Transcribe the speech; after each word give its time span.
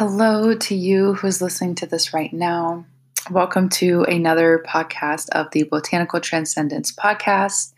Hello 0.00 0.54
to 0.54 0.74
you 0.74 1.12
who's 1.12 1.42
listening 1.42 1.74
to 1.74 1.86
this 1.86 2.14
right 2.14 2.32
now. 2.32 2.86
Welcome 3.30 3.68
to 3.80 4.04
another 4.04 4.64
podcast 4.66 5.28
of 5.32 5.50
the 5.50 5.64
Botanical 5.64 6.22
Transcendence 6.22 6.90
podcast. 6.90 7.74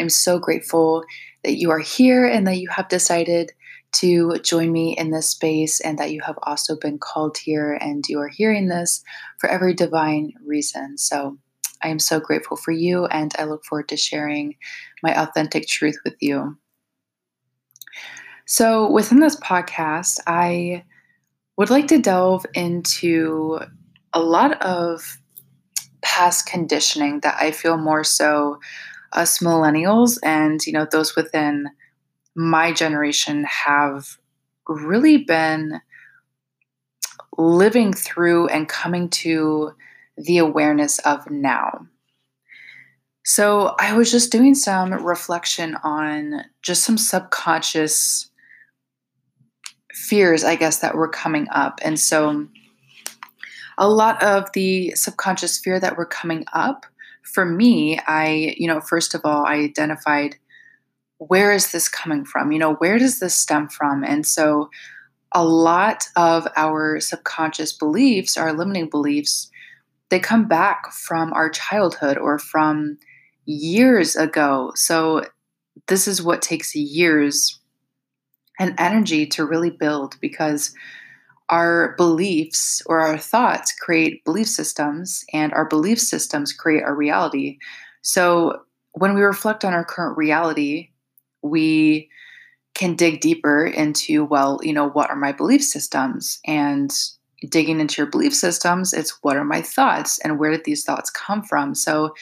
I'm 0.00 0.08
so 0.08 0.38
grateful 0.38 1.04
that 1.44 1.58
you 1.58 1.70
are 1.70 1.78
here 1.78 2.24
and 2.24 2.46
that 2.46 2.56
you 2.56 2.70
have 2.70 2.88
decided 2.88 3.52
to 3.96 4.38
join 4.38 4.72
me 4.72 4.96
in 4.96 5.10
this 5.10 5.28
space 5.28 5.78
and 5.80 5.98
that 5.98 6.10
you 6.10 6.22
have 6.22 6.38
also 6.44 6.74
been 6.74 6.98
called 6.98 7.36
here 7.36 7.74
and 7.74 8.02
you 8.08 8.18
are 8.18 8.28
hearing 8.28 8.68
this 8.68 9.04
for 9.38 9.50
every 9.50 9.74
divine 9.74 10.32
reason. 10.46 10.96
So 10.96 11.36
I 11.82 11.88
am 11.88 11.98
so 11.98 12.18
grateful 12.18 12.56
for 12.56 12.72
you 12.72 13.04
and 13.04 13.30
I 13.38 13.44
look 13.44 13.66
forward 13.66 13.90
to 13.90 13.96
sharing 13.98 14.56
my 15.02 15.12
authentic 15.20 15.68
truth 15.68 15.98
with 16.02 16.16
you. 16.20 16.56
So, 18.46 18.90
within 18.90 19.20
this 19.20 19.36
podcast, 19.36 20.20
I 20.26 20.84
would 21.58 21.70
like 21.70 21.88
to 21.88 21.98
delve 21.98 22.46
into 22.54 23.58
a 24.14 24.20
lot 24.20 24.62
of 24.62 25.18
past 26.00 26.46
conditioning 26.46 27.20
that 27.20 27.36
I 27.38 27.50
feel 27.50 27.76
more 27.76 28.04
so 28.04 28.60
us 29.12 29.40
millennials 29.40 30.18
and 30.22 30.64
you 30.66 30.72
know 30.72 30.86
those 30.90 31.16
within 31.16 31.68
my 32.34 32.72
generation 32.72 33.44
have 33.44 34.18
really 34.68 35.18
been 35.18 35.80
living 37.36 37.92
through 37.92 38.48
and 38.48 38.68
coming 38.68 39.08
to 39.08 39.72
the 40.16 40.38
awareness 40.38 40.98
of 41.00 41.30
now. 41.30 41.86
So, 43.24 43.74
I 43.78 43.94
was 43.94 44.10
just 44.10 44.32
doing 44.32 44.54
some 44.54 44.92
reflection 44.92 45.76
on 45.82 46.44
just 46.62 46.84
some 46.84 46.96
subconscious 46.98 48.27
fears, 49.98 50.44
I 50.44 50.54
guess, 50.54 50.78
that 50.78 50.94
were 50.94 51.08
coming 51.08 51.46
up. 51.50 51.80
And 51.82 51.98
so, 51.98 52.46
a 53.76 53.88
lot 53.88 54.22
of 54.22 54.50
the 54.54 54.92
subconscious 54.96 55.58
fear 55.58 55.78
that 55.78 55.96
were 55.96 56.06
coming 56.06 56.44
up 56.52 56.86
for 57.22 57.44
me, 57.44 57.98
I, 58.06 58.54
you 58.56 58.66
know, 58.66 58.80
first 58.80 59.14
of 59.14 59.20
all, 59.24 59.44
I 59.44 59.56
identified 59.56 60.36
where 61.18 61.52
is 61.52 61.72
this 61.72 61.88
coming 61.88 62.24
from? 62.24 62.52
You 62.52 62.58
know, 62.58 62.74
where 62.74 62.98
does 62.98 63.18
this 63.18 63.34
stem 63.34 63.68
from? 63.68 64.04
And 64.04 64.26
so, 64.26 64.70
a 65.32 65.44
lot 65.44 66.06
of 66.16 66.48
our 66.56 67.00
subconscious 67.00 67.72
beliefs, 67.72 68.38
our 68.38 68.52
limiting 68.52 68.88
beliefs, 68.88 69.50
they 70.08 70.18
come 70.18 70.48
back 70.48 70.90
from 70.92 71.32
our 71.34 71.50
childhood 71.50 72.16
or 72.16 72.38
from 72.38 72.98
years 73.44 74.16
ago. 74.16 74.72
So, 74.74 75.24
this 75.86 76.08
is 76.08 76.22
what 76.22 76.40
takes 76.40 76.74
years 76.74 77.58
and 78.58 78.74
energy 78.78 79.26
to 79.26 79.44
really 79.44 79.70
build 79.70 80.16
because 80.20 80.74
our 81.48 81.94
beliefs 81.96 82.82
or 82.86 83.00
our 83.00 83.18
thoughts 83.18 83.72
create 83.72 84.24
belief 84.24 84.48
systems, 84.48 85.24
and 85.32 85.52
our 85.54 85.64
belief 85.64 85.98
systems 85.98 86.52
create 86.52 86.82
our 86.82 86.94
reality. 86.94 87.58
So, 88.02 88.62
when 88.92 89.14
we 89.14 89.22
reflect 89.22 89.64
on 89.64 89.72
our 89.72 89.84
current 89.84 90.18
reality, 90.18 90.90
we 91.42 92.08
can 92.74 92.94
dig 92.94 93.20
deeper 93.20 93.66
into, 93.66 94.24
well, 94.24 94.60
you 94.62 94.72
know, 94.72 94.88
what 94.90 95.10
are 95.10 95.16
my 95.16 95.32
belief 95.32 95.64
systems? 95.64 96.38
And 96.44 96.92
digging 97.48 97.80
into 97.80 98.02
your 98.02 98.10
belief 98.10 98.34
systems, 98.34 98.92
it's 98.92 99.22
what 99.22 99.36
are 99.36 99.44
my 99.44 99.62
thoughts 99.62 100.18
and 100.20 100.38
where 100.38 100.50
did 100.50 100.64
these 100.64 100.84
thoughts 100.84 101.10
come 101.10 101.42
from? 101.42 101.74
So, 101.74 102.14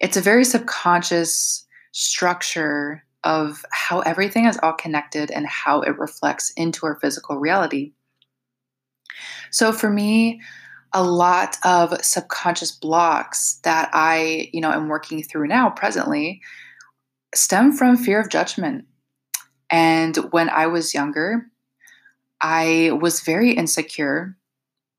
it's 0.00 0.16
a 0.16 0.22
very 0.22 0.44
subconscious 0.44 1.66
structure 1.92 3.03
of 3.24 3.64
how 3.70 4.00
everything 4.00 4.44
is 4.44 4.58
all 4.62 4.74
connected 4.74 5.30
and 5.30 5.46
how 5.46 5.80
it 5.80 5.98
reflects 5.98 6.50
into 6.56 6.86
our 6.86 6.96
physical 7.00 7.38
reality. 7.38 7.92
So 9.50 9.72
for 9.72 9.90
me, 9.90 10.40
a 10.92 11.02
lot 11.02 11.56
of 11.64 12.04
subconscious 12.04 12.70
blocks 12.70 13.60
that 13.64 13.90
I, 13.92 14.48
you 14.52 14.60
know, 14.60 14.70
am 14.70 14.88
working 14.88 15.22
through 15.22 15.48
now 15.48 15.70
presently 15.70 16.40
stem 17.34 17.72
from 17.72 17.96
fear 17.96 18.20
of 18.20 18.28
judgment. 18.28 18.84
And 19.70 20.16
when 20.30 20.48
I 20.50 20.68
was 20.68 20.94
younger, 20.94 21.46
I 22.40 22.92
was 23.00 23.20
very 23.20 23.52
insecure 23.52 24.36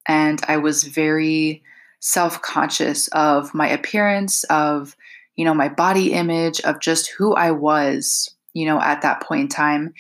and 0.08 0.42
I 0.48 0.58
was 0.58 0.84
very 0.84 1.64
self-conscious 2.02 3.08
of 3.10 3.54
my 3.54 3.70
appearance, 3.70 4.44
of 4.46 4.96
you 5.36 5.46
know, 5.46 5.54
my 5.54 5.70
body 5.70 6.14
image, 6.14 6.62
of 6.62 6.80
just 6.80 7.10
who 7.10 7.34
I 7.34 7.52
was, 7.52 8.34
you 8.54 8.66
know, 8.66 8.80
at 8.80 9.02
that 9.02 9.22
point 9.22 9.42
in 9.42 9.48
time. 9.48 9.94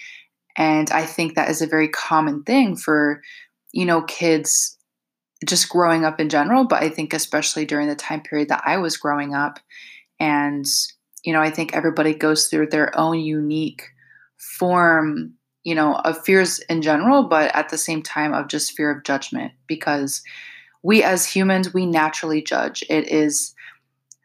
And 0.57 0.89
I 0.91 1.05
think 1.05 1.35
that 1.35 1.49
is 1.49 1.61
a 1.61 1.67
very 1.67 1.89
common 1.89 2.43
thing 2.43 2.77
for, 2.77 3.21
you 3.73 3.85
know, 3.85 4.01
kids 4.03 4.77
just 5.45 5.69
growing 5.69 6.05
up 6.05 6.19
in 6.19 6.29
general, 6.29 6.65
but 6.65 6.81
I 6.81 6.89
think 6.89 7.13
especially 7.13 7.65
during 7.65 7.87
the 7.87 7.95
time 7.95 8.21
period 8.21 8.49
that 8.49 8.63
I 8.65 8.77
was 8.77 8.97
growing 8.97 9.33
up. 9.33 9.59
And, 10.19 10.65
you 11.23 11.33
know, 11.33 11.41
I 11.41 11.49
think 11.49 11.75
everybody 11.75 12.13
goes 12.13 12.47
through 12.47 12.67
their 12.67 12.97
own 12.97 13.19
unique 13.19 13.83
form, 14.37 15.33
you 15.63 15.75
know, 15.75 15.95
of 15.95 16.23
fears 16.23 16.59
in 16.69 16.81
general, 16.81 17.23
but 17.23 17.53
at 17.53 17.69
the 17.69 17.77
same 17.77 18.01
time 18.01 18.33
of 18.33 18.47
just 18.47 18.71
fear 18.71 18.91
of 18.91 19.03
judgment 19.03 19.51
because 19.67 20.21
we 20.83 21.03
as 21.03 21.25
humans, 21.25 21.73
we 21.73 21.85
naturally 21.85 22.41
judge. 22.41 22.83
It 22.89 23.11
is 23.11 23.54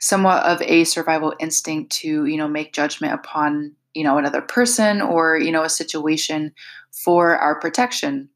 somewhat 0.01 0.45
of 0.45 0.61
a 0.63 0.85
survival 0.85 1.35
instinct 1.39 1.93
to 1.93 2.25
you 2.25 2.37
know 2.37 2.49
make 2.49 2.73
judgment 2.73 3.15
upon 3.15 3.73
you 3.95 4.03
know 4.03 4.19
another 4.19 4.41
person 4.41 5.01
or 5.01 5.39
you 5.39 5.53
know 5.53 5.63
a 5.63 5.69
situation 5.69 6.53
for 6.91 7.37
our 7.37 7.61
protection. 7.61 8.29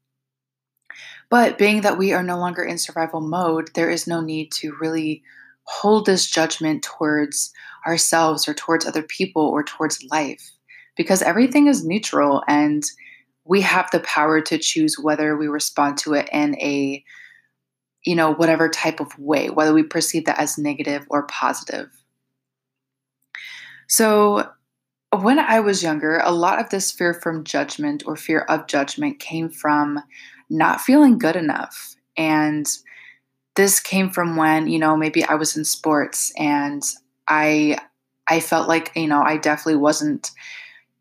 But 1.29 1.57
being 1.57 1.81
that 1.81 1.97
we 1.97 2.13
are 2.13 2.23
no 2.23 2.37
longer 2.37 2.63
in 2.63 2.77
survival 2.77 3.19
mode 3.19 3.71
there 3.73 3.89
is 3.89 4.07
no 4.07 4.21
need 4.21 4.51
to 4.53 4.75
really 4.79 5.23
hold 5.63 6.05
this 6.05 6.27
judgment 6.27 6.83
towards 6.83 7.51
ourselves 7.85 8.47
or 8.47 8.53
towards 8.53 8.85
other 8.85 9.01
people 9.01 9.41
or 9.41 9.63
towards 9.63 10.03
life 10.11 10.51
because 10.95 11.21
everything 11.21 11.67
is 11.67 11.85
neutral 11.85 12.43
and 12.47 12.83
we 13.45 13.61
have 13.61 13.89
the 13.91 13.99
power 14.01 14.41
to 14.41 14.57
choose 14.57 14.97
whether 14.99 15.35
we 15.35 15.47
respond 15.47 15.97
to 15.97 16.13
it 16.13 16.29
in 16.31 16.55
a 16.59 17.03
you 18.05 18.15
know, 18.15 18.33
whatever 18.33 18.69
type 18.69 18.99
of 18.99 19.17
way, 19.17 19.49
whether 19.49 19.73
we 19.73 19.83
perceive 19.83 20.25
that 20.25 20.39
as 20.39 20.57
negative 20.57 21.05
or 21.09 21.23
positive. 21.23 21.89
So, 23.87 24.49
when 25.11 25.39
I 25.39 25.59
was 25.59 25.83
younger, 25.83 26.19
a 26.23 26.31
lot 26.31 26.59
of 26.59 26.69
this 26.69 26.91
fear 26.91 27.13
from 27.13 27.43
judgment 27.43 28.03
or 28.05 28.15
fear 28.15 28.41
of 28.41 28.67
judgment 28.67 29.19
came 29.19 29.49
from 29.49 29.99
not 30.49 30.81
feeling 30.81 31.17
good 31.17 31.35
enough. 31.35 31.95
And 32.17 32.67
this 33.55 33.79
came 33.79 34.09
from 34.09 34.35
when, 34.35 34.67
you 34.67 34.79
know, 34.79 34.97
maybe 34.97 35.23
I 35.23 35.35
was 35.35 35.55
in 35.55 35.63
sports 35.65 36.31
and 36.37 36.83
I 37.27 37.77
I 38.27 38.39
felt 38.39 38.67
like, 38.67 38.91
you 38.95 39.07
know, 39.07 39.21
I 39.21 39.37
definitely 39.37 39.79
wasn't 39.79 40.31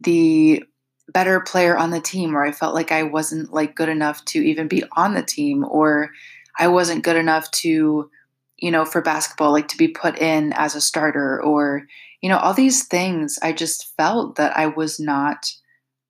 the 0.01 0.63
better 1.09 1.41
player 1.41 1.77
on 1.77 1.91
the 1.91 2.01
team 2.01 2.37
or 2.37 2.45
I 2.45 2.53
felt 2.53 2.75
like 2.75 2.93
I 2.93 3.03
wasn't 3.03 3.53
like 3.53 3.75
good 3.75 3.89
enough 3.89 4.25
to 4.27 4.39
even 4.41 4.69
be 4.69 4.85
on 4.93 5.15
the 5.15 5.23
team 5.23 5.65
or 5.69 6.11
I 6.59 6.69
wasn't 6.69 7.05
good 7.05 7.17
enough 7.17 7.51
to, 7.53 8.11
you 8.59 8.71
know, 8.71 8.85
for 8.85 9.03
basketball, 9.03 9.53
like 9.53 9.69
to 9.69 9.77
be 9.77 9.89
put 9.89 10.19
in 10.19 10.53
as 10.55 10.75
a 10.75 10.81
starter 10.81 11.43
or, 11.43 11.87
you 12.21 12.29
know, 12.29 12.39
all 12.39 12.55
these 12.55 12.87
things. 12.87 13.39
I 13.43 13.53
just 13.53 13.95
felt 13.97 14.37
that 14.37 14.57
I 14.57 14.67
was 14.67 15.01
not 15.01 15.51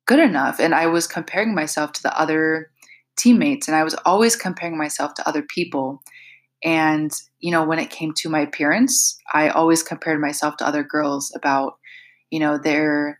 good 0.05 0.19
enough. 0.19 0.59
And 0.59 0.73
I 0.75 0.87
was 0.87 1.07
comparing 1.07 1.55
myself 1.55 1.91
to 1.93 2.03
the 2.03 2.17
other 2.17 2.69
teammates 3.17 3.67
and 3.67 3.75
I 3.75 3.83
was 3.83 3.95
always 4.05 4.35
comparing 4.35 4.77
myself 4.77 5.13
to 5.15 5.27
other 5.27 5.41
people. 5.41 6.03
And, 6.63 7.11
you 7.39 7.51
know, 7.51 7.65
when 7.65 7.79
it 7.79 7.89
came 7.89 8.13
to 8.15 8.29
my 8.29 8.41
appearance, 8.41 9.17
I 9.33 9.49
always 9.49 9.83
compared 9.83 10.19
myself 10.19 10.57
to 10.57 10.67
other 10.67 10.83
girls 10.83 11.31
about, 11.35 11.77
you 12.29 12.39
know, 12.39 12.57
their 12.57 13.19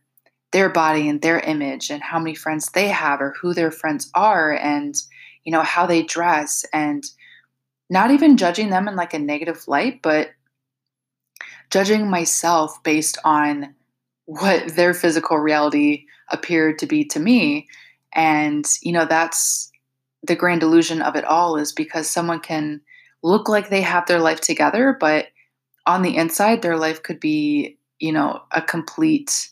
their 0.52 0.70
body 0.70 1.10
and 1.10 1.22
their 1.22 1.40
image 1.42 1.90
and 1.90 2.02
how 2.02 2.18
many 2.18 2.34
friends 2.34 2.70
they 2.70 2.88
have 2.88 3.20
or 3.20 3.34
who 3.42 3.54
their 3.54 3.72
friends 3.72 4.10
are 4.16 4.54
and 4.54 4.96
you 5.46 5.52
know, 5.52 5.62
how 5.62 5.86
they 5.86 6.04
dress 6.04 6.66
and 6.74 7.06
not 7.90 8.12
even 8.12 8.36
judging 8.36 8.70
them 8.70 8.88
in 8.88 8.96
like 8.96 9.14
a 9.14 9.20
negative 9.20 9.68
light, 9.68 10.02
but 10.02 10.32
judging 11.70 12.10
myself 12.10 12.82
based 12.84 13.18
on 13.24 13.74
what 14.26 14.76
their 14.76 14.94
physical 14.94 15.38
reality 15.38 16.06
appeared 16.32 16.80
to 16.80 16.88
be 16.88 17.06
to 17.06 17.20
me. 17.20 17.68
And, 18.14 18.66
you 18.82 18.92
know, 18.92 19.06
that's 19.06 19.72
the 20.24 20.36
grand 20.36 20.64
illusion 20.64 21.02
of 21.02 21.16
it 21.16 21.26
all 21.26 21.58
is 21.58 21.72
because 21.72 22.10
someone 22.10 22.40
can 22.40 22.82
look 23.22 23.48
like 23.48 23.70
they 23.70 23.82
have 23.82 24.08
their 24.08 24.20
life 24.20 24.42
together, 24.42 24.98
but 25.00 25.28
on 25.86 26.02
the 26.02 26.18
inside, 26.18 26.62
their 26.62 26.78
life 26.78 27.04
could 27.04 27.20
be, 27.20 27.78
you 28.00 28.12
know, 28.12 28.42
a 28.52 28.62
complete 28.62 29.50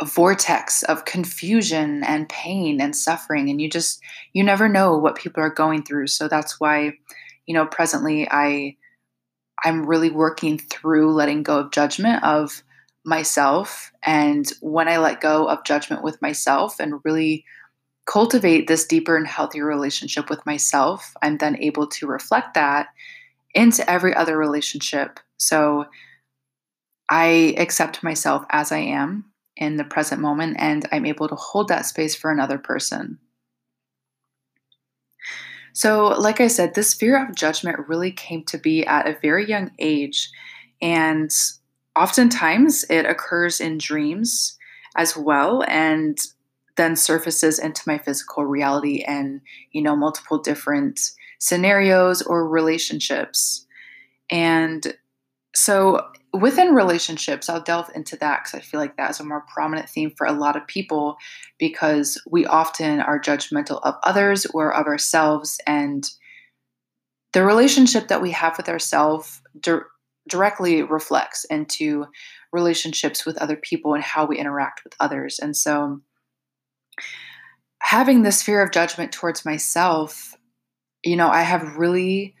a 0.00 0.04
vortex 0.04 0.82
of 0.84 1.04
confusion 1.04 2.02
and 2.04 2.28
pain 2.28 2.80
and 2.80 2.96
suffering 2.96 3.48
and 3.48 3.60
you 3.60 3.70
just 3.70 4.00
you 4.32 4.42
never 4.42 4.68
know 4.68 4.96
what 4.98 5.16
people 5.16 5.42
are 5.42 5.50
going 5.50 5.82
through. 5.82 6.08
So 6.08 6.28
that's 6.28 6.58
why 6.58 6.92
you 7.46 7.54
know 7.54 7.66
presently 7.66 8.26
i 8.30 8.74
i'm 9.64 9.84
really 9.84 10.10
working 10.10 10.58
through 10.58 11.12
letting 11.12 11.42
go 11.42 11.58
of 11.58 11.70
judgment 11.70 12.22
of 12.24 12.62
myself. 13.04 13.92
And 14.02 14.50
when 14.60 14.88
i 14.88 14.98
let 14.98 15.20
go 15.20 15.46
of 15.48 15.64
judgment 15.64 16.02
with 16.02 16.20
myself 16.20 16.80
and 16.80 17.00
really 17.04 17.44
cultivate 18.06 18.66
this 18.66 18.86
deeper 18.86 19.16
and 19.16 19.26
healthier 19.26 19.64
relationship 19.64 20.28
with 20.28 20.44
myself, 20.44 21.14
I'm 21.22 21.38
then 21.38 21.56
able 21.60 21.86
to 21.88 22.06
reflect 22.06 22.54
that 22.54 22.88
into 23.54 23.88
every 23.88 24.14
other 24.14 24.36
relationship. 24.36 25.20
So 25.38 25.86
I 27.08 27.54
accept 27.56 28.02
myself 28.02 28.44
as 28.50 28.72
I 28.72 28.78
am 28.78 29.26
in 29.56 29.76
the 29.76 29.84
present 29.84 30.20
moment 30.20 30.56
and 30.58 30.86
I'm 30.90 31.06
able 31.06 31.28
to 31.28 31.34
hold 31.34 31.68
that 31.68 31.86
space 31.86 32.14
for 32.14 32.30
another 32.30 32.58
person. 32.58 33.18
So, 35.72 36.08
like 36.08 36.40
I 36.40 36.46
said, 36.46 36.74
this 36.74 36.94
fear 36.94 37.22
of 37.22 37.34
judgment 37.34 37.88
really 37.88 38.12
came 38.12 38.44
to 38.44 38.58
be 38.58 38.86
at 38.86 39.08
a 39.08 39.18
very 39.20 39.48
young 39.48 39.72
age. 39.80 40.30
And 40.80 41.32
oftentimes 41.96 42.84
it 42.88 43.06
occurs 43.06 43.60
in 43.60 43.78
dreams 43.78 44.56
as 44.96 45.16
well 45.16 45.64
and 45.66 46.16
then 46.76 46.96
surfaces 46.96 47.58
into 47.58 47.82
my 47.86 47.98
physical 47.98 48.44
reality 48.44 49.02
and, 49.02 49.40
you 49.72 49.82
know, 49.82 49.96
multiple 49.96 50.38
different 50.38 51.10
scenarios 51.38 52.22
or 52.22 52.48
relationships. 52.48 53.66
And 54.30 54.96
so 55.54 56.06
within 56.34 56.74
relationships, 56.74 57.48
I'll 57.48 57.60
delve 57.60 57.90
into 57.94 58.16
that 58.16 58.42
because 58.42 58.58
I 58.58 58.62
feel 58.62 58.80
like 58.80 58.96
that 58.96 59.10
is 59.10 59.20
a 59.20 59.24
more 59.24 59.44
prominent 59.52 59.88
theme 59.88 60.10
for 60.10 60.26
a 60.26 60.32
lot 60.32 60.56
of 60.56 60.66
people 60.66 61.16
because 61.58 62.20
we 62.28 62.44
often 62.44 63.00
are 63.00 63.20
judgmental 63.20 63.80
of 63.82 63.94
others 64.02 64.44
or 64.46 64.74
of 64.74 64.86
ourselves. 64.86 65.60
And 65.66 66.08
the 67.32 67.44
relationship 67.44 68.08
that 68.08 68.22
we 68.22 68.32
have 68.32 68.56
with 68.56 68.68
ourselves 68.68 69.40
di- 69.58 69.78
directly 70.28 70.82
reflects 70.82 71.44
into 71.44 72.06
relationships 72.52 73.24
with 73.24 73.38
other 73.38 73.56
people 73.56 73.94
and 73.94 74.02
how 74.02 74.26
we 74.26 74.38
interact 74.38 74.82
with 74.84 74.94
others. 74.98 75.38
And 75.38 75.56
so, 75.56 76.00
having 77.80 78.22
this 78.22 78.42
fear 78.42 78.62
of 78.62 78.72
judgment 78.72 79.12
towards 79.12 79.44
myself, 79.44 80.36
you 81.04 81.16
know, 81.16 81.28
I 81.28 81.42
have 81.42 81.76
really 81.76 82.34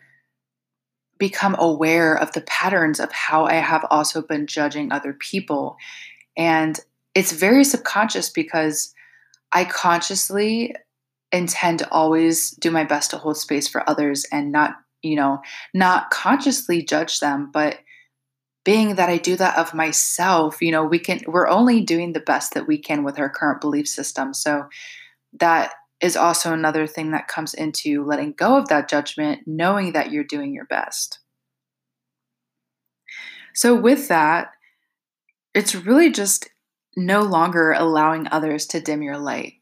become 1.18 1.56
aware 1.58 2.16
of 2.16 2.32
the 2.32 2.40
patterns 2.42 3.00
of 3.00 3.10
how 3.12 3.44
I 3.44 3.54
have 3.54 3.86
also 3.90 4.22
been 4.22 4.46
judging 4.46 4.90
other 4.90 5.12
people. 5.12 5.76
And 6.36 6.78
it's 7.14 7.32
very 7.32 7.64
subconscious 7.64 8.30
because 8.30 8.92
I 9.52 9.64
consciously 9.64 10.74
intend 11.32 11.80
to 11.80 11.90
always 11.90 12.50
do 12.50 12.70
my 12.70 12.84
best 12.84 13.10
to 13.10 13.18
hold 13.18 13.36
space 13.36 13.68
for 13.68 13.88
others 13.88 14.24
and 14.32 14.50
not, 14.52 14.74
you 15.02 15.16
know, 15.16 15.40
not 15.72 16.10
consciously 16.10 16.82
judge 16.82 17.20
them, 17.20 17.50
but 17.52 17.78
being 18.64 18.94
that 18.96 19.10
I 19.10 19.18
do 19.18 19.36
that 19.36 19.58
of 19.58 19.74
myself, 19.74 20.62
you 20.62 20.72
know, 20.72 20.84
we 20.84 20.98
can 20.98 21.20
we're 21.26 21.48
only 21.48 21.82
doing 21.82 22.12
the 22.12 22.20
best 22.20 22.54
that 22.54 22.66
we 22.66 22.78
can 22.78 23.04
with 23.04 23.18
our 23.18 23.28
current 23.28 23.60
belief 23.60 23.86
system. 23.86 24.32
So 24.32 24.66
that 25.34 25.74
is 26.00 26.16
also 26.16 26.52
another 26.52 26.86
thing 26.86 27.12
that 27.12 27.28
comes 27.28 27.54
into 27.54 28.04
letting 28.04 28.32
go 28.32 28.56
of 28.56 28.68
that 28.68 28.88
judgment, 28.88 29.42
knowing 29.46 29.92
that 29.92 30.10
you're 30.10 30.24
doing 30.24 30.54
your 30.54 30.66
best. 30.66 31.20
So, 33.54 33.74
with 33.74 34.08
that, 34.08 34.52
it's 35.54 35.74
really 35.74 36.10
just 36.10 36.50
no 36.96 37.22
longer 37.22 37.72
allowing 37.72 38.28
others 38.30 38.66
to 38.66 38.80
dim 38.80 39.02
your 39.02 39.18
light. 39.18 39.54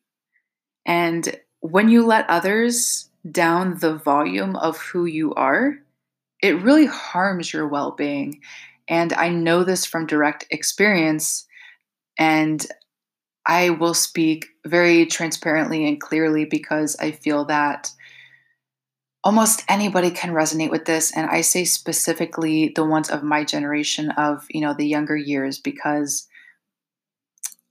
And 0.87 1.39
when 1.61 1.89
you 1.89 2.05
let 2.05 2.29
others 2.29 3.09
down 3.31 3.79
the 3.79 3.97
volume 3.97 4.57
of 4.57 4.79
who 4.79 5.05
you 5.05 5.35
are, 5.35 5.79
it 6.43 6.61
really 6.63 6.87
harms 6.87 7.53
your 7.53 7.69
well 7.69 7.93
being. 7.93 8.41
And 8.89 9.13
I 9.13 9.29
know 9.29 9.63
this 9.63 9.87
from 9.87 10.07
direct 10.07 10.47
experience. 10.51 11.47
And 12.19 12.67
I 13.47 13.71
will 13.71 13.95
speak 13.95 14.49
very 14.65 15.07
transparently 15.07 15.87
and 15.87 16.01
clearly 16.01 16.45
because 16.45 16.97
I 17.01 17.11
feel 17.11 17.45
that 17.47 17.91
almost 19.25 19.65
anybody 19.69 20.11
can 20.11 20.33
resonate 20.33 20.71
with 20.71 20.85
this. 20.85 21.17
And 21.17 21.29
I 21.31 21.41
say 21.41 21.65
specifically 21.65 22.73
the 22.75 22.85
ones 22.85 23.11
of 23.11 23.23
my 23.23 23.45
generation 23.45 24.11
of, 24.11 24.47
you 24.51 24.61
know, 24.61 24.75
the 24.75 24.87
younger 24.87 25.17
years 25.17 25.59
because 25.59 26.27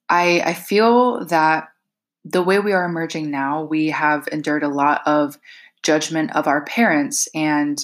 I 0.10 0.42
I 0.46 0.54
feel 0.54 1.26
that 1.26 1.70
the 2.24 2.44
way 2.44 2.60
we 2.60 2.74
are 2.74 2.86
emerging 2.86 3.32
now, 3.32 3.64
we 3.64 3.88
have 3.88 4.28
endured 4.32 4.64
a 4.64 4.70
lot 4.70 5.02
of 5.06 5.38
judgment 5.84 6.36
of 6.36 6.48
our 6.48 6.64
parents 6.64 7.28
and 7.34 7.84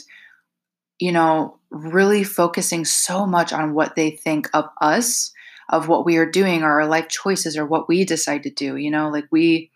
you 1.00 1.12
know, 1.12 1.60
really 1.70 2.24
focusing 2.24 2.84
so 2.84 3.26
much 3.26 3.54
on 3.54 3.74
what 3.74 3.96
they 3.96 4.10
think 4.10 4.50
of 4.54 4.66
us 4.82 5.32
of 5.70 5.88
what 5.88 6.06
we 6.06 6.18
are 6.18 6.30
doing 6.30 6.64
or 6.64 6.82
our 6.82 6.88
life 6.88 7.08
choices 7.08 7.58
or 7.58 7.66
what 7.66 7.88
we 7.88 8.04
decide 8.06 8.44
to 8.44 8.50
do 8.50 8.76
you 8.76 8.92
know 8.92 9.10
like 9.10 9.28
we 9.32 9.72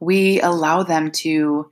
we 0.00 0.40
allow 0.40 0.82
them 0.82 1.10
to 1.10 1.68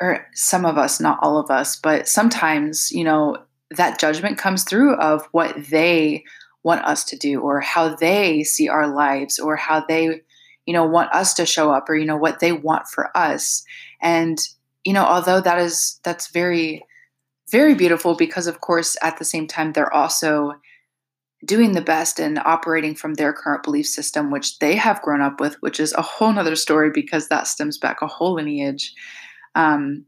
or 0.00 0.26
some 0.34 0.64
of 0.64 0.76
us 0.76 1.00
not 1.00 1.18
all 1.22 1.38
of 1.38 1.50
us 1.50 1.76
but 1.76 2.08
sometimes 2.08 2.90
you 2.92 3.04
know 3.04 3.36
that 3.70 3.98
judgment 3.98 4.38
comes 4.38 4.64
through 4.64 4.94
of 4.96 5.26
what 5.32 5.54
they 5.70 6.24
want 6.62 6.84
us 6.84 7.04
to 7.04 7.16
do 7.16 7.40
or 7.40 7.60
how 7.60 7.94
they 7.94 8.42
see 8.42 8.68
our 8.68 8.88
lives 8.88 9.38
or 9.38 9.56
how 9.56 9.84
they 9.86 10.20
you 10.66 10.72
know 10.72 10.86
want 10.86 11.12
us 11.12 11.34
to 11.34 11.46
show 11.46 11.70
up 11.70 11.88
or 11.88 11.94
you 11.94 12.06
know 12.06 12.16
what 12.16 12.40
they 12.40 12.52
want 12.52 12.88
for 12.88 13.16
us. 13.16 13.62
And 14.00 14.38
you 14.84 14.92
know 14.92 15.04
although 15.04 15.40
that 15.40 15.58
is 15.58 16.00
that's 16.02 16.28
very 16.28 16.82
very 17.50 17.74
beautiful 17.74 18.16
because 18.16 18.46
of 18.46 18.60
course 18.60 18.96
at 19.02 19.18
the 19.18 19.24
same 19.24 19.46
time 19.46 19.72
they're 19.72 19.92
also 19.92 20.54
doing 21.44 21.72
the 21.72 21.80
best 21.80 22.18
and 22.18 22.38
operating 22.38 22.94
from 22.94 23.14
their 23.14 23.32
current 23.32 23.62
belief 23.62 23.86
system, 23.86 24.30
which 24.30 24.58
they 24.58 24.76
have 24.76 25.02
grown 25.02 25.20
up 25.20 25.40
with, 25.40 25.54
which 25.60 25.80
is 25.80 25.92
a 25.94 26.02
whole 26.02 26.32
nother 26.32 26.56
story 26.56 26.90
because 26.90 27.28
that 27.28 27.46
stems 27.46 27.78
back 27.78 28.02
a 28.02 28.06
whole 28.06 28.34
lineage. 28.34 28.92
Um, 29.54 30.04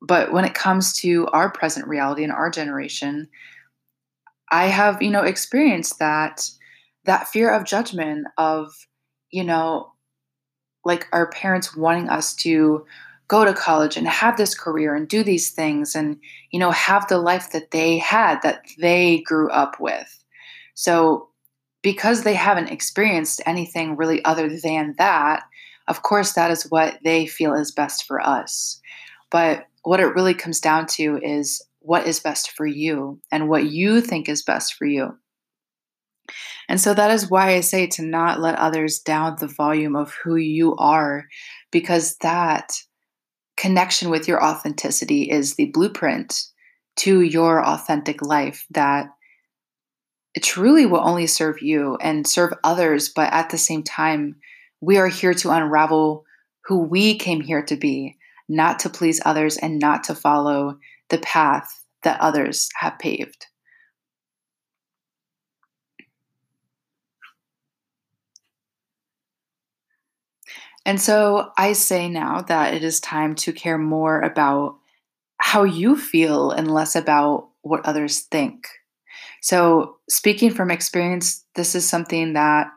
but 0.00 0.32
when 0.32 0.44
it 0.44 0.54
comes 0.54 0.94
to 0.98 1.26
our 1.28 1.50
present 1.50 1.86
reality 1.88 2.22
and 2.22 2.32
our 2.32 2.50
generation, 2.50 3.28
I 4.50 4.66
have, 4.66 5.02
you 5.02 5.10
know, 5.10 5.22
experienced 5.22 5.98
that 5.98 6.48
that 7.04 7.28
fear 7.28 7.50
of 7.50 7.64
judgment 7.64 8.26
of, 8.36 8.74
you 9.30 9.44
know, 9.44 9.92
like 10.84 11.06
our 11.12 11.30
parents 11.30 11.76
wanting 11.76 12.08
us 12.08 12.34
to 12.36 12.84
go 13.28 13.44
to 13.44 13.52
college 13.52 13.96
and 13.96 14.06
have 14.06 14.36
this 14.36 14.54
career 14.54 14.94
and 14.94 15.08
do 15.08 15.22
these 15.22 15.50
things 15.50 15.94
and, 15.94 16.18
you 16.50 16.58
know, 16.58 16.70
have 16.70 17.06
the 17.08 17.18
life 17.18 17.52
that 17.52 17.70
they 17.70 17.98
had 17.98 18.40
that 18.42 18.64
they 18.78 19.20
grew 19.20 19.50
up 19.50 19.78
with 19.80 20.24
so, 20.78 21.28
because 21.82 22.22
they 22.22 22.34
haven't 22.34 22.70
experienced 22.70 23.42
anything 23.44 23.96
really 23.96 24.24
other 24.24 24.48
than 24.48 24.94
that, 24.96 25.42
of 25.88 26.02
course, 26.02 26.34
that 26.34 26.52
is 26.52 26.70
what 26.70 27.00
they 27.02 27.26
feel 27.26 27.52
is 27.52 27.72
best 27.72 28.04
for 28.04 28.20
us. 28.20 28.80
But 29.32 29.66
what 29.82 29.98
it 29.98 30.14
really 30.14 30.34
comes 30.34 30.60
down 30.60 30.86
to 30.90 31.18
is 31.20 31.60
what 31.80 32.06
is 32.06 32.20
best 32.20 32.52
for 32.52 32.64
you 32.64 33.20
and 33.32 33.48
what 33.48 33.64
you 33.64 34.00
think 34.00 34.28
is 34.28 34.44
best 34.44 34.74
for 34.74 34.86
you. 34.86 35.18
And 36.68 36.80
so 36.80 36.94
that 36.94 37.10
is 37.10 37.28
why 37.28 37.54
I 37.54 37.60
say 37.60 37.88
to 37.88 38.02
not 38.02 38.38
let 38.38 38.54
others 38.60 39.00
down 39.00 39.34
the 39.40 39.48
volume 39.48 39.96
of 39.96 40.12
who 40.12 40.36
you 40.36 40.76
are, 40.76 41.24
because 41.72 42.18
that 42.18 42.72
connection 43.56 44.10
with 44.10 44.28
your 44.28 44.44
authenticity 44.44 45.28
is 45.28 45.56
the 45.56 45.72
blueprint 45.72 46.40
to 46.98 47.22
your 47.22 47.66
authentic 47.66 48.22
life 48.22 48.64
that 48.70 49.08
truly 50.40 50.86
will 50.86 51.00
only 51.00 51.26
serve 51.26 51.62
you 51.62 51.96
and 52.00 52.26
serve 52.26 52.52
others, 52.62 53.08
but 53.08 53.32
at 53.32 53.50
the 53.50 53.58
same 53.58 53.82
time, 53.82 54.36
we 54.80 54.98
are 54.98 55.08
here 55.08 55.34
to 55.34 55.50
unravel 55.50 56.24
who 56.66 56.78
we 56.78 57.16
came 57.16 57.40
here 57.40 57.62
to 57.62 57.76
be, 57.76 58.16
not 58.48 58.78
to 58.80 58.90
please 58.90 59.20
others 59.24 59.56
and 59.56 59.78
not 59.78 60.04
to 60.04 60.14
follow 60.14 60.78
the 61.08 61.18
path 61.18 61.82
that 62.02 62.20
others 62.20 62.68
have 62.76 62.98
paved. 62.98 63.46
And 70.86 71.00
so 71.00 71.50
I 71.58 71.74
say 71.74 72.08
now 72.08 72.40
that 72.42 72.72
it 72.72 72.82
is 72.82 73.00
time 73.00 73.34
to 73.36 73.52
care 73.52 73.76
more 73.76 74.20
about 74.20 74.78
how 75.38 75.64
you 75.64 75.96
feel 75.96 76.50
and 76.50 76.72
less 76.72 76.96
about 76.96 77.48
what 77.62 77.84
others 77.84 78.20
think. 78.20 78.68
So, 79.42 79.96
speaking 80.08 80.50
from 80.50 80.70
experience, 80.70 81.44
this 81.54 81.74
is 81.74 81.88
something 81.88 82.32
that 82.32 82.68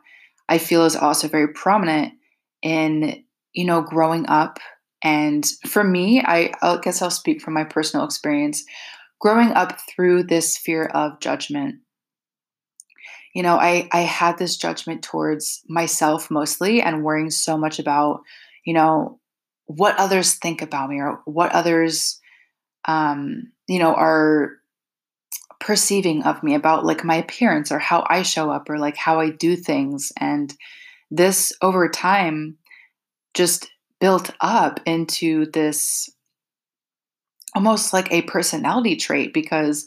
I 0.48 0.58
feel 0.58 0.84
is 0.84 0.96
also 0.96 1.28
very 1.28 1.48
prominent 1.48 2.14
in, 2.62 3.24
you 3.52 3.64
know, 3.64 3.80
growing 3.80 4.26
up. 4.28 4.58
And 5.02 5.44
for 5.66 5.82
me, 5.82 6.22
I, 6.24 6.52
I 6.62 6.78
guess 6.80 7.02
I'll 7.02 7.10
speak 7.10 7.42
from 7.42 7.54
my 7.54 7.64
personal 7.64 8.06
experience. 8.06 8.64
Growing 9.20 9.52
up 9.52 9.78
through 9.88 10.24
this 10.24 10.56
fear 10.56 10.84
of 10.86 11.20
judgment, 11.20 11.76
you 13.34 13.42
know, 13.42 13.56
I, 13.56 13.88
I 13.92 14.00
had 14.00 14.38
this 14.38 14.56
judgment 14.56 15.02
towards 15.02 15.62
myself 15.68 16.30
mostly 16.30 16.82
and 16.82 17.02
worrying 17.02 17.30
so 17.30 17.56
much 17.56 17.78
about, 17.78 18.20
you 18.64 18.74
know, 18.74 19.20
what 19.66 19.98
others 19.98 20.34
think 20.34 20.60
about 20.60 20.90
me 20.90 21.00
or 21.00 21.22
what 21.24 21.52
others, 21.52 22.20
um, 22.86 23.52
you 23.68 23.78
know, 23.78 23.94
are 23.94 24.56
perceiving 25.62 26.24
of 26.24 26.42
me 26.42 26.54
about 26.54 26.84
like 26.84 27.04
my 27.04 27.14
appearance 27.14 27.70
or 27.70 27.78
how 27.78 28.04
I 28.08 28.22
show 28.22 28.50
up 28.50 28.68
or 28.68 28.78
like 28.78 28.96
how 28.96 29.20
I 29.20 29.30
do 29.30 29.56
things. 29.56 30.12
And 30.18 30.52
this 31.10 31.52
over 31.62 31.88
time 31.88 32.58
just 33.32 33.70
built 34.00 34.30
up 34.40 34.80
into 34.84 35.46
this 35.52 36.10
almost 37.54 37.92
like 37.92 38.12
a 38.12 38.22
personality 38.22 38.96
trait 38.96 39.32
because 39.32 39.86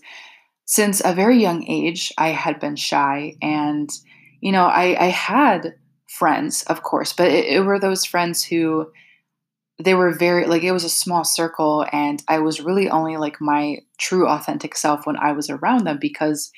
since 0.66 1.02
a 1.04 1.14
very 1.14 1.40
young 1.40 1.68
age, 1.68 2.14
I 2.18 2.30
had 2.30 2.60
been 2.60 2.76
shy. 2.76 3.36
And, 3.42 3.90
you 4.40 4.52
know, 4.52 4.66
I, 4.66 5.06
I 5.06 5.08
had 5.08 5.76
friends, 6.08 6.64
of 6.64 6.84
course, 6.84 7.12
but 7.12 7.28
it, 7.28 7.46
it 7.46 7.60
were 7.66 7.80
those 7.80 8.06
friends 8.06 8.44
who 8.44 8.88
they 9.84 9.94
were 9.94 10.12
very 10.14 10.46
like 10.46 10.64
it 10.64 10.72
was 10.72 10.86
a 10.86 10.90
small 10.90 11.24
circle 11.24 11.86
and 11.92 12.24
i 12.30 12.40
was 12.40 12.62
really 12.62 12.90
only 12.90 13.18
like 13.18 13.42
my 13.42 13.78
true 13.98 14.28
authentic 14.28 14.76
self 14.76 15.06
when 15.06 15.18
i 15.18 15.32
was 15.32 15.50
around 15.50 15.84
them 15.86 15.98
because 16.00 16.52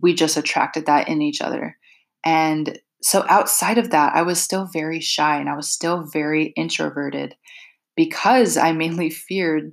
we 0.00 0.14
just 0.14 0.36
attracted 0.36 0.86
that 0.86 1.08
in 1.08 1.20
each 1.20 1.42
other. 1.42 1.76
And 2.24 2.78
so 3.02 3.24
outside 3.28 3.78
of 3.78 3.90
that 3.90 4.14
i 4.14 4.22
was 4.22 4.40
still 4.40 4.64
very 4.72 5.00
shy 5.00 5.38
and 5.38 5.48
i 5.48 5.56
was 5.56 5.68
still 5.68 6.04
very 6.12 6.52
introverted 6.56 7.34
because 7.96 8.56
i 8.56 8.72
mainly 8.72 9.10
feared 9.28 9.72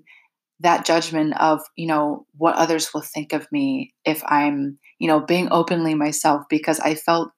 that 0.59 0.85
judgment 0.85 1.39
of 1.39 1.61
you 1.75 1.87
know 1.87 2.25
what 2.37 2.55
others 2.55 2.93
will 2.93 3.01
think 3.01 3.33
of 3.33 3.51
me 3.51 3.93
if 4.05 4.23
i'm 4.25 4.77
you 4.99 5.07
know 5.07 5.19
being 5.19 5.47
openly 5.51 5.95
myself 5.95 6.43
because 6.49 6.79
i 6.81 6.95
felt 6.95 7.31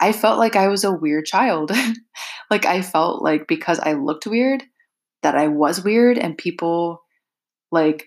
i 0.00 0.12
felt 0.12 0.38
like 0.38 0.56
i 0.56 0.68
was 0.68 0.84
a 0.84 0.92
weird 0.92 1.24
child. 1.26 1.72
Like 2.50 2.64
i 2.66 2.80
felt 2.82 3.22
like 3.22 3.46
because 3.46 3.78
i 3.80 3.92
looked 3.92 4.26
weird 4.26 4.64
that 5.22 5.34
i 5.34 5.48
was 5.48 5.82
weird 5.82 6.18
and 6.18 6.38
people 6.38 7.02
like 7.70 8.06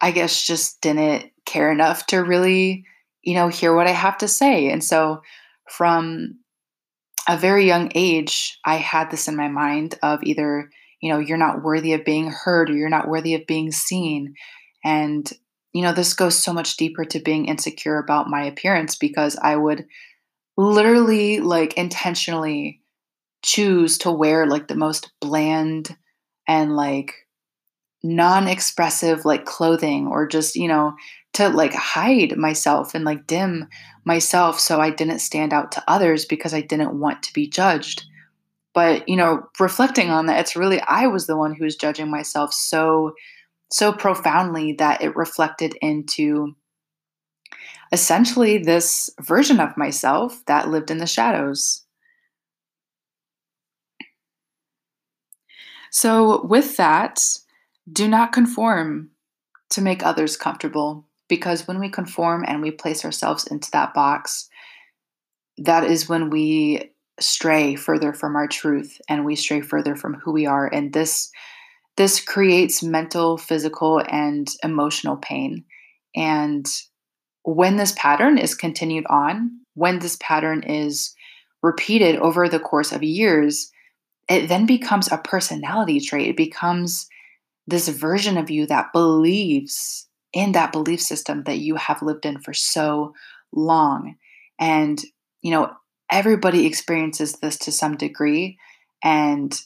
i 0.00 0.10
guess 0.10 0.46
just 0.46 0.80
didn't 0.80 1.30
care 1.44 1.70
enough 1.70 2.06
to 2.06 2.18
really 2.18 2.84
you 3.22 3.34
know 3.34 3.48
hear 3.48 3.74
what 3.74 3.86
i 3.86 3.92
have 3.92 4.18
to 4.18 4.28
say. 4.28 4.70
And 4.70 4.82
so 4.82 5.20
from 5.70 6.38
a 7.28 7.36
very 7.36 7.66
young 7.66 7.90
age 7.94 8.58
i 8.64 8.76
had 8.76 9.10
this 9.10 9.28
in 9.28 9.36
my 9.36 9.48
mind 9.48 9.98
of 10.02 10.22
either 10.22 10.70
you 11.00 11.12
know 11.12 11.18
you're 11.18 11.36
not 11.36 11.62
worthy 11.62 11.92
of 11.92 12.04
being 12.04 12.30
heard 12.30 12.70
or 12.70 12.74
you're 12.74 12.88
not 12.88 13.08
worthy 13.08 13.34
of 13.34 13.46
being 13.46 13.72
seen. 13.72 14.34
And 14.84 15.30
you 15.72 15.82
know 15.82 15.92
this 15.92 16.14
goes 16.14 16.38
so 16.38 16.52
much 16.52 16.76
deeper 16.76 17.04
to 17.04 17.20
being 17.20 17.46
insecure 17.46 17.98
about 17.98 18.30
my 18.30 18.44
appearance 18.44 18.96
because 18.96 19.36
i 19.42 19.54
would 19.54 19.84
literally 20.56 21.40
like 21.40 21.74
intentionally 21.74 22.80
choose 23.42 23.98
to 23.98 24.10
wear 24.10 24.46
like 24.46 24.68
the 24.68 24.74
most 24.74 25.12
bland 25.20 25.94
and 26.46 26.76
like 26.76 27.14
non-expressive 28.02 29.24
like 29.24 29.44
clothing 29.46 30.06
or 30.06 30.28
just 30.28 30.54
you 30.54 30.68
know 30.68 30.94
to 31.32 31.48
like 31.48 31.72
hide 31.72 32.36
myself 32.36 32.94
and 32.94 33.04
like 33.04 33.26
dim 33.26 33.66
myself 34.04 34.60
so 34.60 34.80
i 34.80 34.90
didn't 34.90 35.18
stand 35.18 35.52
out 35.52 35.72
to 35.72 35.82
others 35.88 36.24
because 36.24 36.54
i 36.54 36.60
didn't 36.60 36.98
want 36.98 37.22
to 37.22 37.32
be 37.32 37.48
judged 37.48 38.04
but, 38.76 39.08
you 39.08 39.16
know, 39.16 39.48
reflecting 39.58 40.10
on 40.10 40.26
that, 40.26 40.38
it's 40.38 40.54
really 40.54 40.82
I 40.82 41.06
was 41.06 41.26
the 41.26 41.36
one 41.38 41.54
who 41.54 41.64
was 41.64 41.76
judging 41.76 42.10
myself 42.10 42.52
so 42.52 43.14
so 43.72 43.90
profoundly 43.90 44.74
that 44.74 45.00
it 45.00 45.16
reflected 45.16 45.74
into 45.80 46.54
essentially 47.90 48.58
this 48.58 49.08
version 49.22 49.60
of 49.60 49.78
myself 49.78 50.42
that 50.44 50.68
lived 50.68 50.90
in 50.90 50.98
the 50.98 51.06
shadows. 51.06 51.85
So, 55.96 56.44
with 56.44 56.76
that, 56.76 57.26
do 57.90 58.06
not 58.06 58.30
conform 58.30 59.12
to 59.70 59.80
make 59.80 60.04
others 60.04 60.36
comfortable 60.36 61.08
because 61.26 61.66
when 61.66 61.80
we 61.80 61.88
conform 61.88 62.44
and 62.46 62.60
we 62.60 62.70
place 62.70 63.02
ourselves 63.02 63.46
into 63.46 63.70
that 63.70 63.94
box, 63.94 64.46
that 65.56 65.84
is 65.84 66.06
when 66.06 66.28
we 66.28 66.90
stray 67.18 67.76
further 67.76 68.12
from 68.12 68.36
our 68.36 68.46
truth 68.46 69.00
and 69.08 69.24
we 69.24 69.36
stray 69.36 69.62
further 69.62 69.96
from 69.96 70.20
who 70.22 70.32
we 70.32 70.44
are. 70.44 70.66
And 70.66 70.92
this 70.92 71.30
this 71.96 72.20
creates 72.20 72.82
mental 72.82 73.38
physical 73.38 74.02
and 74.06 74.54
emotional 74.62 75.16
pain. 75.16 75.64
And 76.14 76.66
when 77.42 77.76
this 77.78 77.94
pattern 77.96 78.36
is 78.36 78.54
continued 78.54 79.06
on 79.08 79.50
when 79.72 80.00
this 80.00 80.18
pattern 80.20 80.62
is 80.62 81.14
repeated 81.62 82.16
over 82.16 82.50
the 82.50 82.60
course 82.60 82.92
of 82.92 83.02
years 83.02 83.72
it 84.28 84.48
then 84.48 84.66
becomes 84.66 85.10
a 85.10 85.18
personality 85.18 86.00
trait. 86.00 86.28
It 86.28 86.36
becomes 86.36 87.08
this 87.66 87.88
version 87.88 88.36
of 88.36 88.50
you 88.50 88.66
that 88.66 88.92
believes 88.92 90.08
in 90.32 90.52
that 90.52 90.72
belief 90.72 91.00
system 91.00 91.44
that 91.44 91.58
you 91.58 91.76
have 91.76 92.02
lived 92.02 92.26
in 92.26 92.40
for 92.40 92.52
so 92.54 93.14
long. 93.52 94.16
And 94.58 95.02
you 95.42 95.50
know 95.50 95.72
everybody 96.10 96.66
experiences 96.66 97.34
this 97.34 97.58
to 97.58 97.72
some 97.72 97.96
degree. 97.96 98.58
And 99.02 99.58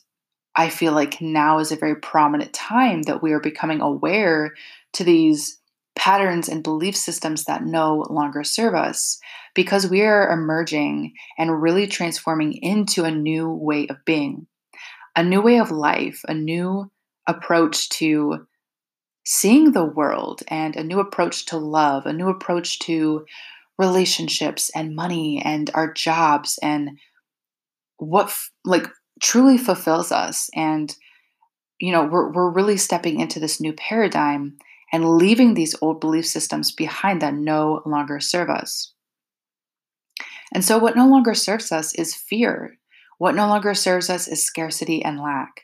I 0.57 0.69
feel 0.69 0.93
like 0.93 1.21
now 1.21 1.59
is 1.59 1.73
a 1.73 1.77
very 1.77 1.97
prominent 1.97 2.53
time 2.53 3.03
that 3.03 3.23
we 3.23 3.33
are 3.33 3.41
becoming 3.41 3.81
aware 3.81 4.55
to 4.95 5.05
these 5.05 5.59
patterns 5.97 6.49
and 6.49 6.63
belief 6.63 6.97
systems 6.97 7.45
that 7.45 7.65
no 7.65 8.07
longer 8.11 8.43
serve 8.43 8.75
us 8.75 9.19
because 9.55 9.91
we 9.91 10.03
are 10.03 10.31
emerging 10.31 11.13
and 11.39 11.63
really 11.63 11.87
transforming 11.87 12.55
into 12.55 13.05
a 13.05 13.11
new 13.11 13.51
way 13.51 13.87
of 13.89 14.05
being, 14.05 14.47
a 15.17 15.23
new 15.23 15.41
way 15.41 15.59
of 15.59 15.71
life, 15.71 16.23
a 16.29 16.35
new 16.35 16.91
approach 17.27 17.89
to 17.91 18.47
seeing 19.25 19.73
the 19.73 19.85
world, 19.85 20.43
and 20.49 20.77
a 20.77 20.85
new 20.85 20.99
approach 20.99 21.47
to 21.47 21.57
love, 21.57 22.07
a 22.07 22.13
new 22.13 22.29
approach 22.29 22.79
to 22.81 23.25
relationships 23.79 24.71
and 24.75 24.95
money 24.95 25.41
and 25.45 25.71
our 25.75 25.93
jobs 25.93 26.59
and 26.63 26.99
what 27.97 28.27
f- 28.27 28.51
like 28.65 28.87
truly 29.23 29.57
fulfills 29.57 30.13
us. 30.13 30.51
And 30.55 30.95
you 31.79 31.93
know 31.93 32.05
we're, 32.05 32.31
we're 32.31 32.51
really 32.51 32.77
stepping 32.77 33.21
into 33.21 33.41
this 33.41 33.61
new 33.61 33.73
paradigm 33.73 34.57
and 34.93 35.17
leaving 35.17 35.55
these 35.55 35.77
old 35.81 36.01
belief 36.01 36.27
systems 36.27 36.73
behind 36.73 37.23
that 37.23 37.35
no 37.35 37.83
longer 37.87 38.21
serve 38.21 38.51
us. 38.51 38.93
And 40.53 40.65
so 40.65 40.79
what 40.79 40.97
no 40.97 41.09
longer 41.09 41.35
serves 41.35 41.71
us 41.71 41.95
is 41.95 42.15
fear 42.15 42.80
what 43.21 43.35
no 43.35 43.47
longer 43.47 43.75
serves 43.75 44.11
us 44.11 44.27
is 44.27 44.45
scarcity 44.45 45.05
and 45.05 45.21
lack 45.21 45.63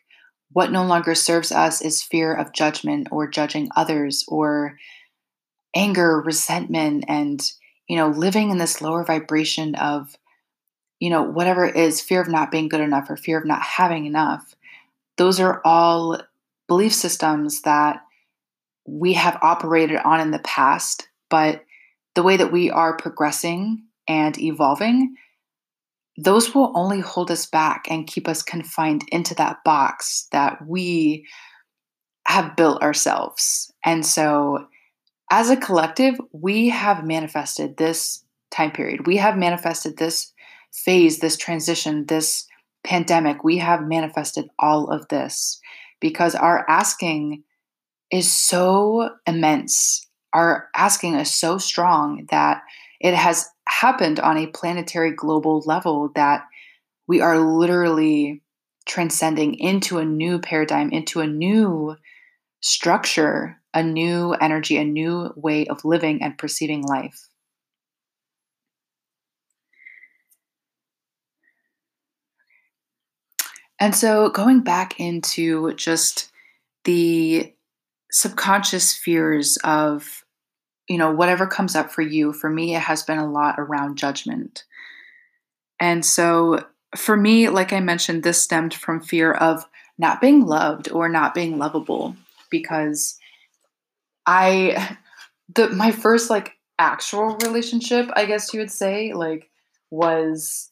what 0.53 0.71
no 0.71 0.85
longer 0.85 1.15
serves 1.15 1.51
us 1.51 1.81
is 1.81 2.03
fear 2.03 2.33
of 2.33 2.53
judgment 2.53 3.09
or 3.11 3.27
judging 3.27 3.69
others 3.75 4.25
or 4.29 4.79
anger 5.75 6.23
resentment 6.25 7.05
and 7.09 7.43
you 7.89 7.97
know, 7.97 8.09
living 8.09 8.51
in 8.51 8.59
this 8.59 8.83
lower 8.83 9.05
vibration 9.05 9.75
of, 9.77 10.17
you 10.99 11.11
know, 11.11 11.23
whatever 11.23 11.65
it 11.65 11.77
is, 11.77 12.01
fear 12.01 12.21
of 12.21 12.29
not 12.29 12.51
being 12.51 12.69
good 12.69 12.81
enough 12.81 13.09
or 13.09 13.17
fear 13.17 13.39
of 13.39 13.47
not 13.47 13.63
having 13.63 14.07
enough, 14.07 14.57
those 15.19 15.39
are 15.41 15.61
all 15.65 16.21
belief 16.69 16.93
systems 16.93 17.63
that 17.63 18.03
we 18.87 19.13
have 19.13 19.39
operated 19.41 19.99
on 19.99 20.21
in 20.21 20.31
the 20.31 20.41
past. 20.41 21.09
But 21.31 21.65
the 22.15 22.23
way 22.23 22.37
that 22.37 22.53
we 22.53 22.71
are 22.71 22.97
progressing 22.97 23.85
and 24.09 24.39
evolving, 24.39 25.15
those 26.19 26.55
will 26.55 26.73
only 26.75 27.01
hold 27.01 27.31
us 27.31 27.47
back 27.47 27.87
and 27.91 28.07
keep 28.07 28.27
us 28.27 28.43
confined 28.43 29.05
into 29.13 29.35
that 29.35 29.59
box 29.65 30.29
that 30.33 30.67
we 30.67 31.27
have 32.27 32.57
built 32.57 32.83
ourselves. 32.83 33.71
And 33.85 34.05
so 34.05 34.67
as 35.31 35.51
a 35.51 35.57
collective, 35.57 36.15
we 36.33 36.69
have 36.71 37.07
manifested 37.07 37.77
this 37.77 38.25
time 38.51 38.71
period. 38.71 39.07
We 39.07 39.17
have 39.19 39.37
manifested 39.37 39.97
this 39.97 40.33
phase, 40.73 41.19
this 41.19 41.37
transition, 41.37 42.07
this 42.07 42.47
pandemic. 42.85 43.45
We 43.45 43.59
have 43.59 43.83
manifested 43.83 44.49
all 44.59 44.89
of 44.91 45.09
this 45.09 45.61
because 46.01 46.35
our 46.35 46.65
asking 46.69 47.43
is 48.11 48.31
so 48.33 49.11
immense. 49.27 50.07
Our 50.33 50.69
asking 50.75 51.17
is 51.17 51.35
so 51.35 51.59
strong 51.59 52.27
that 52.31 52.63
it 53.01 53.15
has 53.15 53.49
happened 53.69 54.21
on 54.21 54.37
a 54.37 54.47
planetary 54.47 55.13
global 55.13 55.63
level 55.67 56.11
that 56.15 56.45
we 57.07 57.21
are 57.21 57.39
literally 57.39 58.43
transcending 58.87 59.55
into 59.55 59.99
a 59.99 60.05
new 60.05 60.39
paradigm, 60.39 60.91
into 60.91 61.21
a 61.21 61.27
new 61.27 61.97
structure 62.61 63.61
a 63.77 63.83
new 63.83 64.33
energy, 64.33 64.79
a 64.79 64.85
new 64.85 65.31
way 65.37 65.67
of 65.67 65.85
living 65.85 66.23
and 66.23 66.39
perceiving 66.39 66.83
life. 66.83 67.29
And 73.79 73.95
so, 73.95 74.31
going 74.31 74.63
back 74.63 74.99
into 74.99 75.75
just 75.75 76.31
the 76.85 77.53
subconscious 78.11 78.95
fears 78.95 79.59
of, 79.63 80.25
you 80.89 80.99
know, 80.99 81.11
whatever 81.11 81.47
comes 81.47 81.75
up 81.75 81.91
for 81.91 82.03
you, 82.03 82.33
for 82.33 82.49
me, 82.49 82.75
it 82.75 82.83
has 82.83 83.03
been 83.03 83.19
a 83.19 83.31
lot 83.31 83.57
around 83.59 83.97
judgment. 83.97 84.65
And 85.81 86.05
so, 86.05 86.65
for 86.95 87.17
me, 87.17 87.49
like 87.49 87.73
I 87.73 87.81
mentioned, 87.81 88.23
this 88.23 88.41
stemmed 88.41 88.73
from 88.73 89.01
fear 89.01 89.33
of 89.33 89.67
not 89.99 90.21
being 90.21 90.47
loved 90.47 90.91
or 90.91 91.09
not 91.09 91.35
being 91.35 91.59
lovable 91.59 92.17
because 92.51 93.19
I 94.27 94.97
the 95.55 95.71
my 95.71 95.93
first 95.93 96.31
like 96.31 96.53
actual 96.79 97.37
relationship, 97.43 98.11
I 98.15 98.27
guess 98.27 98.53
you 98.53 98.61
would 98.61 98.71
say, 98.71 99.13
like 99.13 99.51
was 99.91 100.71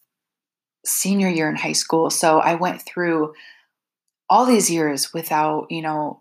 senior 0.84 1.28
year 1.28 1.48
in 1.48 1.56
high 1.56 1.72
school. 1.72 2.10
So 2.10 2.38
I 2.38 2.54
went 2.56 2.82
through 2.82 3.34
all 4.28 4.44
these 4.44 4.70
years 4.70 5.12
without, 5.14 5.70
you 5.70 5.82
know, 5.82 6.20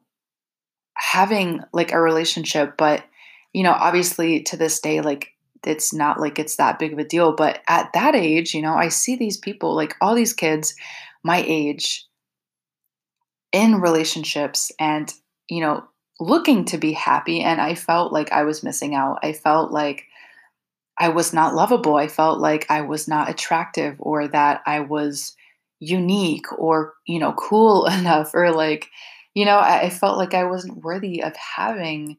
having 0.96 1.62
like 1.74 1.92
a 1.92 2.00
relationship, 2.00 2.76
but 2.78 3.04
you 3.54 3.64
know, 3.64 3.72
obviously 3.72 4.42
to 4.44 4.58
this 4.58 4.80
day 4.80 5.02
like 5.02 5.30
it's 5.66 5.94
not 5.94 6.20
like 6.20 6.40
it's 6.40 6.58
that 6.58 6.80
big 6.80 6.94
of 6.94 7.00
a 7.00 7.06
deal, 7.06 7.34
but 7.34 7.62
at 7.68 7.94
that 7.94 8.16
age, 8.16 8.54
you 8.54 8.62
know, 8.62 8.74
I 8.74 8.90
see 8.90 9.16
these 9.16 9.38
people 9.38 9.76
like 9.76 9.96
all 10.02 10.16
these 10.16 10.34
kids 10.34 10.76
my 11.24 11.44
age 11.48 12.06
in 13.54 13.80
relationships 13.80 14.72
and, 14.80 15.12
you 15.50 15.62
know, 15.62 15.86
looking 16.20 16.66
to 16.66 16.78
be 16.78 16.92
happy 16.92 17.42
and 17.42 17.62
I 17.62 17.76
felt 17.76 18.12
like 18.12 18.32
I 18.32 18.44
was 18.44 18.64
missing 18.64 18.94
out. 18.94 19.20
I 19.24 19.34
felt 19.34 19.72
like 19.72 20.06
I 21.00 21.10
was 21.10 21.34
not 21.34 21.56
lovable. 21.56 21.96
I 21.96 22.08
felt 22.08 22.40
like 22.40 22.70
I 22.70 22.82
was 22.82 23.08
not 23.08 23.30
attractive 23.30 23.96
or 24.00 24.28
that 24.28 24.62
I 24.66 24.82
was 24.82 25.36
unique 25.80 26.52
or, 26.58 26.94
you 27.08 27.20
know, 27.20 27.34
cool 27.34 27.86
enough 28.00 28.32
or 28.34 28.52
like, 28.52 28.90
you 29.34 29.46
know, 29.46 29.58
I, 29.58 29.84
I 29.84 29.90
felt 29.90 30.18
like 30.18 30.34
I 30.34 30.44
wasn't 30.44 30.84
worthy 30.84 31.24
of 31.24 31.36
having 31.36 32.18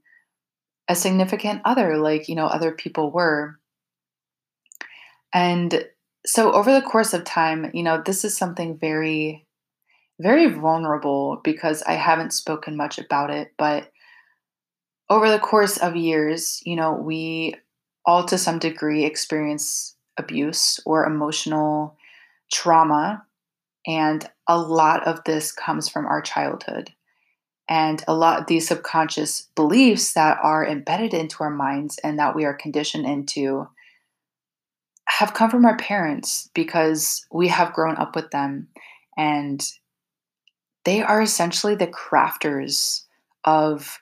a 0.88 0.94
significant 0.94 1.62
other 1.64 1.96
like, 1.96 2.28
you 2.28 2.34
know, 2.34 2.46
other 2.46 2.72
people 2.72 3.10
were. 3.10 3.58
And 5.32 5.84
so 6.26 6.52
over 6.52 6.72
the 6.72 6.82
course 6.82 7.12
of 7.12 7.24
time, 7.24 7.70
you 7.74 7.82
know, 7.82 8.02
this 8.04 8.24
is 8.24 8.36
something 8.36 8.78
very, 8.78 9.46
very 10.20 10.46
vulnerable 10.46 11.40
because 11.42 11.82
I 11.82 11.94
haven't 11.94 12.32
spoken 12.32 12.76
much 12.76 12.98
about 12.98 13.30
it, 13.30 13.52
but 13.58 13.90
over 15.10 15.30
the 15.30 15.38
course 15.38 15.76
of 15.76 15.96
years, 15.96 16.60
you 16.64 16.76
know, 16.76 16.92
we 16.92 17.56
all 18.06 18.24
to 18.24 18.38
some 18.38 18.58
degree 18.58 19.04
experience 19.04 19.96
abuse 20.16 20.80
or 20.86 21.04
emotional 21.04 21.96
trauma. 22.52 23.24
And 23.86 24.28
a 24.48 24.58
lot 24.58 25.06
of 25.06 25.24
this 25.24 25.52
comes 25.52 25.88
from 25.88 26.06
our 26.06 26.22
childhood. 26.22 26.93
And 27.68 28.04
a 28.06 28.14
lot 28.14 28.40
of 28.40 28.46
these 28.46 28.68
subconscious 28.68 29.48
beliefs 29.54 30.12
that 30.12 30.38
are 30.42 30.66
embedded 30.66 31.14
into 31.14 31.42
our 31.42 31.50
minds 31.50 31.98
and 32.04 32.18
that 32.18 32.36
we 32.36 32.44
are 32.44 32.54
conditioned 32.54 33.06
into 33.06 33.68
have 35.06 35.34
come 35.34 35.50
from 35.50 35.64
our 35.64 35.76
parents 35.76 36.50
because 36.54 37.26
we 37.32 37.48
have 37.48 37.72
grown 37.72 37.96
up 37.96 38.14
with 38.14 38.30
them. 38.30 38.68
And 39.16 39.66
they 40.84 41.02
are 41.02 41.22
essentially 41.22 41.74
the 41.74 41.86
crafters 41.86 43.04
of 43.44 44.00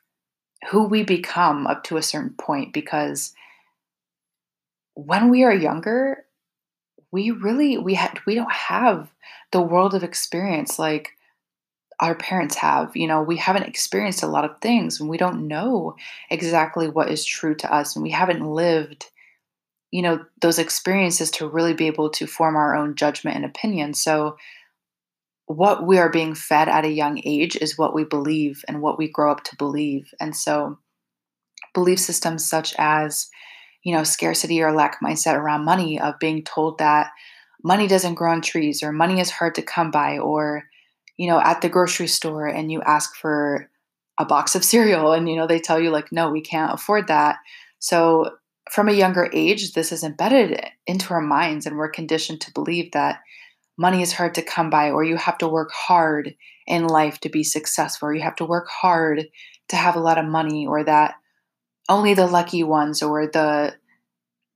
who 0.71 0.85
we 0.85 1.03
become 1.03 1.67
up 1.67 1.85
to 1.85 1.97
a 1.97 2.03
certain 2.03 2.35
point 2.39 2.73
because 2.73 3.33
when 4.95 5.31
we 5.31 5.43
are 5.43 5.55
younger, 5.55 6.25
we 7.11 7.31
really 7.31 7.79
we 7.79 7.95
had 7.95 8.19
we 8.27 8.35
don't 8.35 8.53
have 8.53 9.13
the 9.51 9.61
world 9.61 9.95
of 9.95 10.03
experience 10.03 10.79
like 10.79 11.11
our 12.01 12.15
parents 12.15 12.57
have. 12.57 12.97
You 12.97 13.07
know, 13.07 13.23
we 13.23 13.37
haven't 13.37 13.65
experienced 13.65 14.23
a 14.23 14.29
lot 14.29 14.45
of 14.45 14.61
things 14.61 15.01
and 15.01 15.09
we 15.09 15.19
don't 15.19 15.47
know 15.49 15.97
exactly 16.31 16.89
what 16.89 17.11
is 17.11 17.25
true 17.25 17.55
to 17.57 17.75
us 17.75 17.97
and 17.97 18.03
we 18.03 18.11
haven't 18.11 18.45
lived 18.45 19.07
you 19.91 20.01
know 20.01 20.25
those 20.41 20.59
experiences 20.59 21.31
to 21.31 21.47
really 21.47 21.75
be 21.75 21.87
able 21.87 22.09
to 22.09 22.27
form 22.27 22.57
our 22.57 22.75
own 22.75 22.95
judgment 22.95 23.37
and 23.37 23.45
opinion. 23.45 23.93
So 23.93 24.39
what 25.47 25.87
we 25.87 25.99
are 25.99 26.09
being 26.09 26.35
fed 26.35 26.69
at 26.69 26.87
a 26.87 26.91
young 26.91 27.21
age 27.25 27.57
is 27.57 27.77
what 27.77 27.95
we 27.95 28.05
believe 28.05 28.65
and 28.67 28.81
what 28.81 28.97
we 28.97 29.07
grow 29.07 29.31
up 29.31 29.45
to 29.45 29.57
believe. 29.57 30.11
And 30.19 30.35
so 30.35 30.79
belief 31.75 31.99
systems 31.99 32.49
such 32.49 32.75
as 32.79 33.29
you 33.83 33.95
know, 33.95 34.05
scarcity 34.05 34.63
or 34.63 34.73
lack 34.73 35.01
mindset 35.01 35.35
around 35.35 35.65
money 35.65 36.01
of 36.01 36.19
being 36.19 36.45
told 36.45 36.79
that 36.79 37.11
money 37.65 37.87
doesn't 37.87 38.15
grow 38.15 38.31
on 38.31 38.41
trees 38.41 38.83
or 38.83 38.93
money 38.93 39.21
is 39.21 39.31
hard 39.31 39.55
to 39.57 39.63
come 39.63 39.91
by 39.91 40.19
or 40.19 40.65
you 41.17 41.29
know, 41.29 41.41
at 41.41 41.61
the 41.61 41.69
grocery 41.69 42.07
store 42.07 42.47
and 42.47 42.71
you 42.71 42.83
ask 42.83 43.15
for 43.17 43.71
a 44.19 44.25
box 44.25 44.55
of 44.55 44.65
cereal 44.73 45.13
and 45.13 45.29
you 45.29 45.37
know 45.37 45.47
they 45.47 45.61
tell 45.61 45.81
you 45.81 45.91
like 45.91 46.13
no, 46.13 46.31
we 46.31 46.41
can't 46.41 46.75
afford 46.75 47.09
that. 47.09 47.39
So 47.79 48.37
from 48.71 48.89
a 48.89 48.93
younger 48.93 49.29
age, 49.33 49.73
this 49.73 49.93
is 49.93 50.05
embedded 50.05 50.65
into 50.87 51.13
our 51.13 51.21
minds 51.21 51.67
and 51.67 51.77
we're 51.77 51.91
conditioned 51.91 52.41
to 52.43 52.53
believe 52.53 52.93
that 52.93 53.21
money 53.77 54.03
is 54.03 54.13
hard 54.13 54.35
to 54.35 54.43
come 54.43 54.71
by 54.71 54.91
or 54.91 55.03
you 55.03 55.17
have 55.17 55.39
to 55.39 55.49
work 55.49 55.71
hard 55.73 56.35
in 56.67 56.87
life 56.87 57.19
to 57.21 57.29
be 57.29 57.43
successful 57.43 58.09
or 58.09 58.15
you 58.15 58.23
have 58.23 58.37
to 58.37 58.45
work 58.45 58.69
hard 58.69 59.27
to 59.69 59.77
have 59.77 59.97
a 59.97 60.01
lot 60.01 60.19
of 60.19 60.25
money 60.25 60.67
or 60.67 60.85
that 60.85 61.15
only 61.89 62.15
the 62.15 62.27
lucky 62.27 62.63
ones 62.63 63.03
or 63.03 63.27
the 63.27 63.75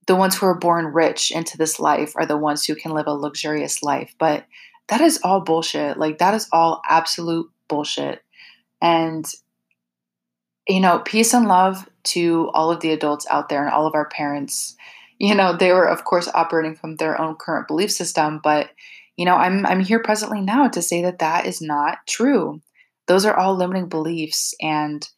the 0.07 0.15
ones 0.15 0.37
who 0.37 0.47
are 0.47 0.59
born 0.59 0.87
rich 0.87 1.33
into 1.33 1.59
this 1.59 1.81
life 1.81 2.13
are 2.15 2.27
the 2.27 2.37
ones 2.37 2.65
who 2.65 2.77
can 2.77 2.93
live 2.93 3.09
a 3.09 3.13
luxurious 3.13 3.83
life 3.83 4.15
but 4.19 4.47
that 4.89 5.01
is 5.01 5.21
all 5.23 5.41
bullshit. 5.41 5.99
Like 5.99 6.19
that 6.19 6.35
is 6.35 6.49
all 6.53 6.81
absolute 6.89 7.51
bullshit. 7.69 8.23
And 8.81 9.27
you 10.69 10.81
know 10.81 11.01
peace 11.01 11.33
and 11.33 11.47
love 11.47 11.89
to 12.03 12.51
all 12.53 12.71
of 12.71 12.81
the 12.81 12.93
adults 12.93 13.27
out 13.31 13.49
there 13.49 13.65
and 13.65 13.73
all 13.73 13.87
of 13.87 13.95
our 13.95 14.09
parents. 14.09 14.77
You 15.19 15.35
know 15.35 15.57
they 15.57 15.73
were 15.73 15.89
of 15.89 16.05
course 16.05 16.29
operating 16.35 16.75
from 16.75 16.97
their 16.97 17.21
own 17.21 17.37
current 17.37 17.69
belief 17.69 17.91
system 17.91 18.41
but 18.43 18.71
you 19.17 19.25
know 19.25 19.35
i'm 19.35 19.65
i'm 19.65 19.81
here 19.81 20.01
presently 20.03 20.43
now 20.43 20.69
to 20.69 20.83
say 20.83 21.03
that 21.03 21.21
that 21.21 21.47
is 21.47 21.61
not 21.61 21.99
true. 22.07 22.61
Those 23.07 23.25
are 23.25 23.37
all 23.37 23.57
limiting 23.57 23.89
beliefs 23.89 24.55
and 24.61 25.09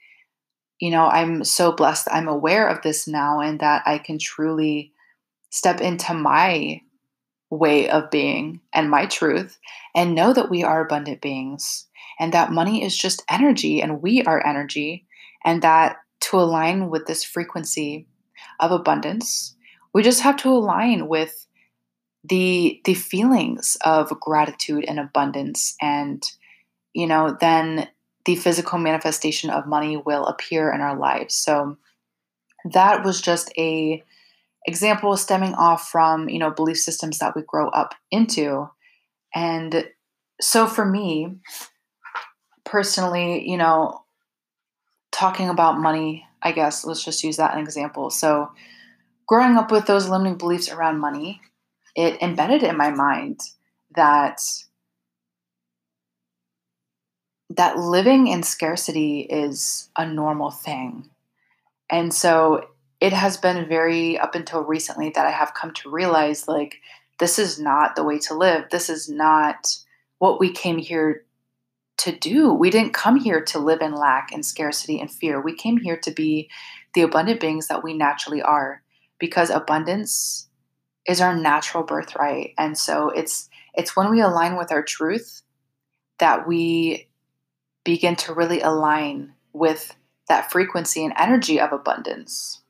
you 0.81 0.90
know, 0.90 1.07
I'm 1.07 1.44
so 1.44 1.72
blessed 1.72 2.09
I'm 2.11 2.28
aware 2.28 2.68
of 2.68 2.83
this 2.83 3.09
now 3.09 3.40
and 3.40 3.61
that 3.61 3.83
I 3.87 3.98
can 3.98 4.18
truly 4.18 4.92
step 5.50 5.81
into 5.81 6.14
my 6.14 6.81
way 7.50 7.88
of 7.88 8.11
being 8.11 8.61
and 8.72 8.90
my 8.90 9.06
truth 9.06 9.58
and 9.94 10.14
know 10.14 10.32
that 10.32 10.50
we 10.50 10.62
are 10.62 10.84
abundant 10.84 11.20
beings 11.20 11.87
and 12.20 12.32
that 12.32 12.52
money 12.52 12.84
is 12.84 12.96
just 12.96 13.22
energy 13.30 13.80
and 13.80 14.02
we 14.02 14.22
are 14.24 14.46
energy 14.46 15.06
and 15.44 15.62
that 15.62 15.96
to 16.20 16.37
align 16.37 16.90
with 16.90 17.06
this 17.06 17.24
frequency 17.24 18.06
of 18.61 18.70
abundance 18.70 19.54
we 19.94 20.02
just 20.02 20.20
have 20.20 20.37
to 20.37 20.50
align 20.50 21.08
with 21.08 21.46
the 22.28 22.80
the 22.84 22.94
feelings 22.94 23.76
of 23.84 24.11
gratitude 24.20 24.84
and 24.87 24.98
abundance 24.98 25.74
and 25.80 26.22
you 26.92 27.06
know 27.06 27.37
then 27.40 27.88
the 28.28 28.37
physical 28.37 28.78
manifestation 28.78 29.48
of 29.48 29.66
money 29.66 29.96
will 29.96 30.26
appear 30.26 30.70
in 30.70 30.82
our 30.82 30.98
lives. 30.98 31.34
So 31.34 31.78
that 32.72 33.02
was 33.02 33.22
just 33.22 33.50
a 33.56 34.04
example 34.68 35.16
stemming 35.16 35.54
off 35.54 35.88
from, 35.88 36.28
you 36.28 36.38
know, 36.38 36.50
belief 36.50 36.78
systems 36.78 37.18
that 37.18 37.35
we 37.35 37.42
grow 37.42 37.70
up 37.70 37.94
into. 38.11 38.68
And 39.35 39.88
so 40.40 40.66
for 40.66 40.85
me, 40.85 41.38
personally, 42.64 43.48
you 43.48 43.57
know, 43.57 44.04
talking 45.11 45.48
about 45.48 45.81
money, 45.81 46.26
I 46.42 46.52
guess, 46.52 46.85
let's 46.85 47.02
just 47.02 47.24
use 47.24 47.38
that 47.38 47.54
an 47.54 47.61
example. 47.61 48.11
So 48.11 48.52
growing 49.26 49.57
up 49.57 49.72
with 49.72 49.87
those 49.87 50.09
limiting 50.09 50.37
beliefs 50.37 50.70
around 50.70 51.00
money, 51.00 51.40
it 51.96 52.20
embedded 52.22 52.62
in 52.62 52.76
my 52.76 52.90
mind 52.90 53.40
that 53.96 54.38
that 57.57 57.78
living 57.78 58.26
in 58.26 58.42
scarcity 58.42 59.20
is 59.20 59.88
a 59.96 60.07
normal 60.07 60.50
thing. 60.50 61.09
And 61.90 62.12
so 62.12 62.68
it 63.00 63.12
has 63.12 63.37
been 63.37 63.68
very 63.68 64.18
up 64.18 64.34
until 64.34 64.64
recently 64.64 65.11
that 65.11 65.26
I 65.26 65.30
have 65.30 65.54
come 65.54 65.72
to 65.74 65.90
realize 65.90 66.48
like 66.48 66.80
this 67.18 67.38
is 67.38 67.58
not 67.58 67.96
the 67.96 68.04
way 68.04 68.18
to 68.20 68.34
live. 68.34 68.64
This 68.70 68.88
is 68.88 69.08
not 69.08 69.76
what 70.18 70.40
we 70.40 70.52
came 70.52 70.78
here 70.78 71.24
to 71.98 72.12
do. 72.12 72.52
We 72.52 72.70
didn't 72.70 72.94
come 72.94 73.18
here 73.18 73.40
to 73.46 73.58
live 73.58 73.80
in 73.80 73.94
lack 73.94 74.32
and 74.32 74.44
scarcity 74.44 75.00
and 75.00 75.11
fear. 75.11 75.40
We 75.40 75.54
came 75.54 75.78
here 75.78 75.96
to 75.98 76.11
be 76.11 76.48
the 76.94 77.02
abundant 77.02 77.40
beings 77.40 77.68
that 77.68 77.82
we 77.82 77.94
naturally 77.94 78.42
are 78.42 78.82
because 79.18 79.50
abundance 79.50 80.48
is 81.06 81.20
our 81.20 81.37
natural 81.37 81.82
birthright. 81.82 82.54
And 82.56 82.78
so 82.78 83.11
it's 83.11 83.48
it's 83.74 83.96
when 83.96 84.11
we 84.11 84.20
align 84.20 84.56
with 84.56 84.72
our 84.72 84.82
truth 84.82 85.42
that 86.18 86.46
we 86.48 87.08
begin 87.84 88.16
to 88.16 88.34
really 88.34 88.61
align 88.61 89.32
with 89.52 89.94
that 90.28 90.50
frequency 90.50 91.04
and 91.04 91.14
energy 91.16 91.61
of 91.61 91.72
abundance. 91.72 92.61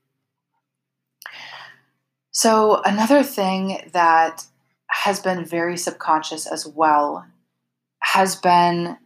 So, 2.30 2.82
another 2.84 3.22
thing 3.22 3.90
that 3.92 4.44
has 4.88 5.20
been 5.20 5.44
very 5.44 5.76
subconscious 5.76 6.46
as 6.46 6.66
well 6.66 7.26
has 8.00 8.36
been 8.36 8.96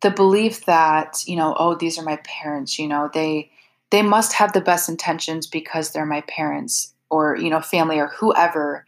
the 0.00 0.10
belief 0.10 0.66
that, 0.66 1.22
you 1.26 1.36
know, 1.36 1.54
oh, 1.58 1.74
these 1.74 1.98
are 1.98 2.04
my 2.04 2.16
parents, 2.24 2.78
you 2.78 2.88
know, 2.88 3.10
they 3.12 3.50
they 3.90 4.02
must 4.02 4.34
have 4.34 4.52
the 4.52 4.60
best 4.60 4.88
intentions 4.88 5.46
because 5.46 5.90
they're 5.92 6.04
my 6.06 6.20
parents 6.22 6.92
or, 7.10 7.36
you 7.36 7.48
know, 7.48 7.60
family 7.60 7.98
or 7.98 8.08
whoever. 8.08 8.84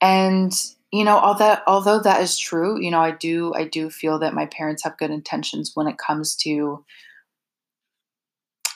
And 0.00 0.52
you 0.94 1.02
know 1.02 1.16
all 1.16 1.34
that 1.34 1.64
although 1.66 1.98
that 1.98 2.22
is 2.22 2.38
true 2.38 2.80
you 2.80 2.88
know 2.88 3.00
i 3.00 3.10
do 3.10 3.52
i 3.54 3.64
do 3.64 3.90
feel 3.90 4.20
that 4.20 4.32
my 4.32 4.46
parents 4.46 4.84
have 4.84 4.96
good 4.96 5.10
intentions 5.10 5.72
when 5.74 5.88
it 5.88 5.98
comes 5.98 6.36
to 6.36 6.84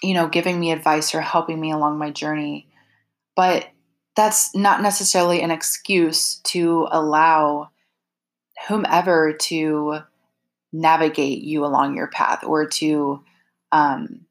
you 0.03 0.15
know 0.15 0.27
giving 0.27 0.59
me 0.59 0.73
advice 0.73 1.15
or 1.15 1.21
helping 1.21 1.61
me 1.61 1.71
along 1.71 1.97
my 1.97 2.11
journey 2.11 2.68
but 3.39 3.69
that's 4.17 4.53
not 4.53 4.83
necessarily 4.83 5.43
an 5.43 5.53
excuse 5.53 6.41
to 6.43 6.89
allow 6.91 7.71
whomever 8.67 9.33
to 9.33 10.01
navigate 10.73 11.41
you 11.43 11.65
along 11.65 11.95
your 11.95 12.09
path 12.09 12.43
or 12.43 12.67
to 12.67 13.23
um, 13.71 14.23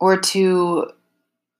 or 0.00 0.18
to 0.18 0.86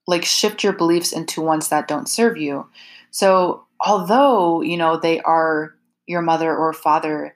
like 0.07 0.25
shift 0.25 0.63
your 0.63 0.73
beliefs 0.73 1.11
into 1.11 1.41
ones 1.41 1.69
that 1.69 1.87
don't 1.87 2.09
serve 2.09 2.37
you. 2.37 2.67
So 3.11 3.65
although, 3.79 4.63
you 4.63 4.77
know, 4.77 4.97
they 4.97 5.21
are 5.21 5.75
your 6.07 6.23
mother 6.23 6.57
or 6.57 6.73
father, 6.73 7.35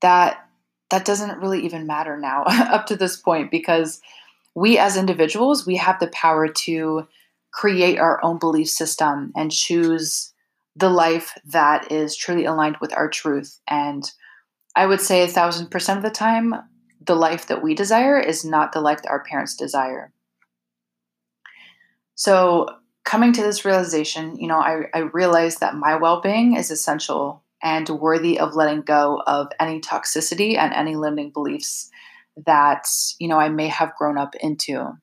that 0.00 0.44
that 0.90 1.04
doesn't 1.04 1.38
really 1.38 1.64
even 1.64 1.86
matter 1.86 2.16
now 2.16 2.42
up 2.48 2.86
to 2.86 2.96
this 2.96 3.16
point 3.16 3.52
because 3.52 4.00
we 4.56 4.76
as 4.76 4.96
individuals, 4.96 5.64
we 5.64 5.76
have 5.76 6.00
the 6.00 6.08
power 6.08 6.48
to 6.48 7.06
create 7.50 7.98
our 7.98 8.22
own 8.24 8.38
belief 8.38 8.68
system 8.68 9.32
and 9.36 9.50
choose 9.50 10.32
the 10.76 10.90
life 10.90 11.36
that 11.44 11.90
is 11.90 12.16
truly 12.16 12.44
aligned 12.44 12.76
with 12.80 12.96
our 12.96 13.08
truth. 13.08 13.60
And 13.68 14.10
I 14.76 14.86
would 14.86 15.00
say 15.00 15.22
a 15.22 15.28
thousand 15.28 15.70
percent 15.70 15.98
of 15.98 16.04
the 16.04 16.10
time, 16.10 16.54
the 17.04 17.16
life 17.16 17.46
that 17.48 17.62
we 17.62 17.74
desire 17.74 18.18
is 18.18 18.44
not 18.44 18.72
the 18.72 18.80
life 18.80 19.02
that 19.02 19.10
our 19.10 19.24
parents 19.24 19.56
desire. 19.56 20.12
So, 22.14 22.68
coming 23.04 23.32
to 23.32 23.42
this 23.42 23.64
realization, 23.64 24.36
you 24.36 24.46
know, 24.46 24.58
I, 24.58 24.82
I 24.92 24.98
realized 24.98 25.60
that 25.60 25.74
my 25.74 25.96
well 25.96 26.20
being 26.20 26.56
is 26.56 26.70
essential 26.70 27.42
and 27.62 27.88
worthy 27.88 28.38
of 28.38 28.54
letting 28.54 28.82
go 28.82 29.22
of 29.26 29.48
any 29.58 29.80
toxicity 29.80 30.56
and 30.56 30.72
any 30.72 30.94
limiting 30.94 31.30
beliefs 31.30 31.90
that, 32.46 32.86
you 33.18 33.26
know, 33.26 33.38
I 33.38 33.48
may 33.48 33.68
have 33.68 33.96
grown 33.96 34.18
up 34.18 34.34
into. 34.36 34.96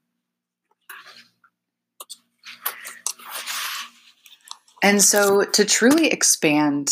And 4.86 5.02
so 5.02 5.44
to 5.44 5.66
truly 5.66 6.10
expand 6.10 6.92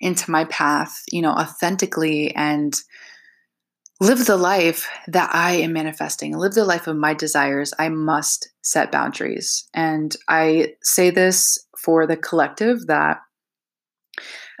into 0.00 0.28
my 0.28 0.44
path, 0.46 1.04
you 1.12 1.22
know, 1.22 1.30
authentically 1.30 2.34
and 2.34 2.74
live 4.00 4.26
the 4.26 4.36
life 4.36 4.88
that 5.06 5.30
I 5.32 5.52
am 5.52 5.72
manifesting, 5.72 6.36
live 6.36 6.54
the 6.54 6.64
life 6.64 6.88
of 6.88 6.96
my 6.96 7.14
desires, 7.14 7.72
I 7.78 7.90
must 7.90 8.50
set 8.62 8.90
boundaries. 8.90 9.68
And 9.72 10.16
I 10.26 10.74
say 10.82 11.10
this 11.10 11.64
for 11.78 12.08
the 12.08 12.16
collective 12.16 12.88
that, 12.88 13.18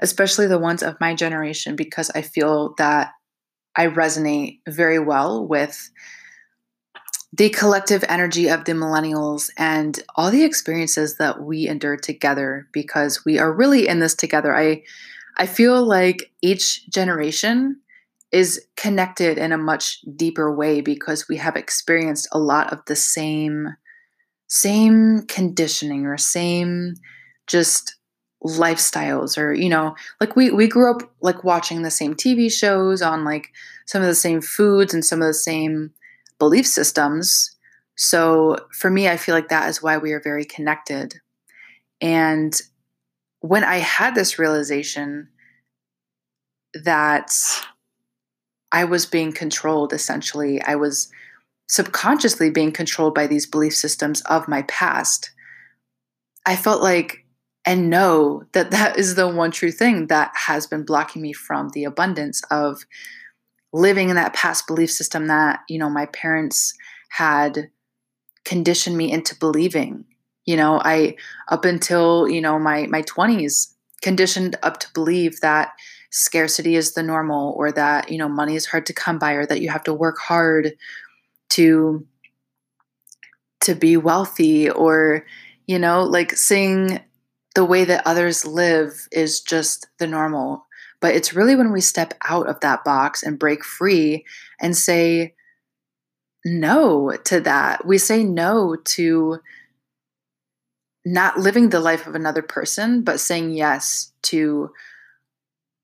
especially 0.00 0.46
the 0.46 0.60
ones 0.60 0.84
of 0.84 1.00
my 1.00 1.16
generation, 1.16 1.74
because 1.74 2.10
I 2.10 2.22
feel 2.22 2.74
that 2.78 3.10
I 3.74 3.88
resonate 3.88 4.60
very 4.68 5.00
well 5.00 5.44
with 5.44 5.90
the 7.32 7.50
collective 7.50 8.04
energy 8.08 8.48
of 8.48 8.64
the 8.64 8.72
millennials 8.72 9.50
and 9.56 10.00
all 10.16 10.30
the 10.30 10.44
experiences 10.44 11.16
that 11.16 11.42
we 11.42 11.68
endure 11.68 11.96
together 11.96 12.66
because 12.72 13.24
we 13.24 13.38
are 13.38 13.52
really 13.52 13.86
in 13.86 14.00
this 14.00 14.14
together. 14.14 14.56
I 14.56 14.82
I 15.36 15.46
feel 15.46 15.84
like 15.84 16.32
each 16.42 16.88
generation 16.90 17.80
is 18.32 18.66
connected 18.76 19.38
in 19.38 19.52
a 19.52 19.58
much 19.58 20.00
deeper 20.16 20.54
way 20.54 20.80
because 20.80 21.28
we 21.28 21.36
have 21.36 21.56
experienced 21.56 22.28
a 22.32 22.38
lot 22.38 22.72
of 22.72 22.84
the 22.86 22.96
same 22.96 23.68
same 24.48 25.22
conditioning 25.26 26.06
or 26.06 26.16
same 26.16 26.94
just 27.46 27.96
lifestyles 28.44 29.36
or 29.36 29.52
you 29.52 29.68
know 29.68 29.94
like 30.20 30.36
we 30.36 30.50
we 30.50 30.68
grew 30.68 30.90
up 30.90 31.02
like 31.20 31.42
watching 31.44 31.82
the 31.82 31.90
same 31.90 32.14
TV 32.14 32.50
shows 32.50 33.02
on 33.02 33.24
like 33.24 33.48
some 33.86 34.00
of 34.00 34.08
the 34.08 34.14
same 34.14 34.40
foods 34.40 34.94
and 34.94 35.04
some 35.04 35.20
of 35.20 35.26
the 35.26 35.34
same 35.34 35.90
belief 36.38 36.66
systems 36.66 37.56
so 37.96 38.56
for 38.72 38.90
me 38.90 39.08
I 39.08 39.16
feel 39.16 39.34
like 39.34 39.48
that 39.48 39.68
is 39.68 39.82
why 39.82 39.98
we 39.98 40.12
are 40.12 40.20
very 40.20 40.44
connected 40.44 41.14
and 42.00 42.60
when 43.40 43.64
I 43.64 43.76
had 43.76 44.14
this 44.14 44.38
realization 44.38 45.28
that 46.74 47.32
I 48.72 48.84
was 48.84 49.06
being 49.06 49.32
controlled 49.32 49.92
essentially. 49.92 50.60
I 50.62 50.74
was 50.76 51.10
subconsciously 51.66 52.50
being 52.50 52.72
controlled 52.72 53.14
by 53.14 53.26
these 53.26 53.46
belief 53.46 53.74
systems 53.74 54.20
of 54.22 54.48
my 54.48 54.62
past. 54.62 55.30
I 56.46 56.56
felt 56.56 56.82
like 56.82 57.24
and 57.64 57.90
know 57.90 58.44
that 58.52 58.70
that 58.70 58.98
is 58.98 59.14
the 59.14 59.28
one 59.28 59.50
true 59.50 59.72
thing 59.72 60.06
that 60.06 60.32
has 60.34 60.66
been 60.66 60.84
blocking 60.84 61.20
me 61.20 61.32
from 61.32 61.68
the 61.70 61.84
abundance 61.84 62.42
of 62.50 62.82
living 63.72 64.08
in 64.08 64.16
that 64.16 64.34
past 64.34 64.66
belief 64.66 64.90
system 64.90 65.26
that, 65.26 65.60
you 65.68 65.78
know, 65.78 65.90
my 65.90 66.06
parents 66.06 66.74
had 67.10 67.70
conditioned 68.44 68.96
me 68.96 69.10
into 69.12 69.34
believing. 69.36 70.04
You 70.46 70.56
know, 70.56 70.80
I 70.82 71.16
up 71.48 71.64
until, 71.64 72.28
you 72.28 72.40
know, 72.40 72.58
my 72.58 72.86
my 72.86 73.02
20s 73.02 73.74
conditioned 74.02 74.56
up 74.62 74.80
to 74.80 74.88
believe 74.94 75.40
that 75.40 75.72
scarcity 76.10 76.76
is 76.76 76.94
the 76.94 77.02
normal 77.02 77.52
or 77.56 77.70
that 77.72 78.10
you 78.10 78.18
know 78.18 78.28
money 78.28 78.56
is 78.56 78.66
hard 78.66 78.86
to 78.86 78.94
come 78.94 79.18
by 79.18 79.32
or 79.32 79.44
that 79.44 79.60
you 79.60 79.68
have 79.68 79.84
to 79.84 79.92
work 79.92 80.18
hard 80.18 80.72
to 81.50 82.06
to 83.60 83.74
be 83.74 83.96
wealthy 83.96 84.70
or 84.70 85.26
you 85.66 85.78
know 85.78 86.02
like 86.04 86.32
seeing 86.32 87.00
the 87.54 87.64
way 87.64 87.84
that 87.84 88.06
others 88.06 88.46
live 88.46 89.08
is 89.12 89.40
just 89.40 89.88
the 89.98 90.06
normal 90.06 90.66
but 91.00 91.14
it's 91.14 91.34
really 91.34 91.54
when 91.54 91.72
we 91.72 91.80
step 91.80 92.14
out 92.28 92.48
of 92.48 92.60
that 92.60 92.84
box 92.84 93.22
and 93.22 93.38
break 93.38 93.64
free 93.64 94.24
and 94.60 94.76
say 94.76 95.34
no 96.44 97.16
to 97.24 97.40
that 97.40 97.84
we 97.86 97.98
say 97.98 98.24
no 98.24 98.76
to 98.84 99.38
not 101.04 101.38
living 101.38 101.68
the 101.68 101.80
life 101.80 102.06
of 102.06 102.14
another 102.14 102.42
person 102.42 103.02
but 103.02 103.20
saying 103.20 103.50
yes 103.50 104.12
to 104.22 104.70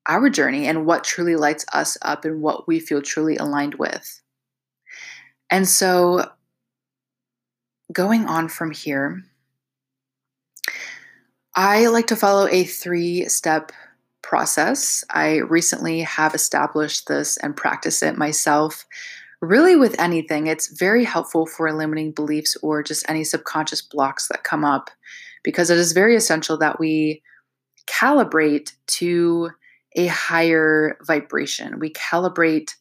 our 0.07 0.29
journey 0.29 0.67
and 0.67 0.85
what 0.85 1.03
truly 1.03 1.35
lights 1.35 1.65
us 1.73 1.97
up 2.01 2.25
and 2.25 2.41
what 2.41 2.67
we 2.67 2.79
feel 2.79 3.01
truly 3.01 3.37
aligned 3.37 3.75
with. 3.75 4.21
And 5.49 5.67
so, 5.67 6.29
going 7.91 8.25
on 8.25 8.49
from 8.49 8.71
here, 8.71 9.23
I 11.55 11.87
like 11.87 12.07
to 12.07 12.15
follow 12.15 12.47
a 12.47 12.63
three 12.63 13.27
step 13.29 13.71
process. 14.25 15.03
I 15.11 15.37
recently 15.37 16.01
have 16.01 16.33
established 16.33 17.07
this 17.07 17.37
and 17.37 17.55
practice 17.55 18.01
it 18.01 18.17
myself. 18.17 18.85
Really, 19.39 19.75
with 19.75 19.99
anything, 19.99 20.47
it's 20.47 20.75
very 20.75 21.03
helpful 21.03 21.45
for 21.45 21.71
limiting 21.71 22.11
beliefs 22.11 22.57
or 22.63 22.81
just 22.81 23.07
any 23.07 23.23
subconscious 23.23 23.83
blocks 23.83 24.27
that 24.29 24.43
come 24.43 24.65
up 24.65 24.89
because 25.43 25.69
it 25.69 25.77
is 25.77 25.91
very 25.93 26.15
essential 26.15 26.57
that 26.57 26.79
we 26.79 27.21
calibrate 27.87 28.71
to 28.87 29.51
a 29.95 30.07
higher 30.07 30.97
vibration. 31.05 31.79
We 31.79 31.93
calibrate 31.93 32.71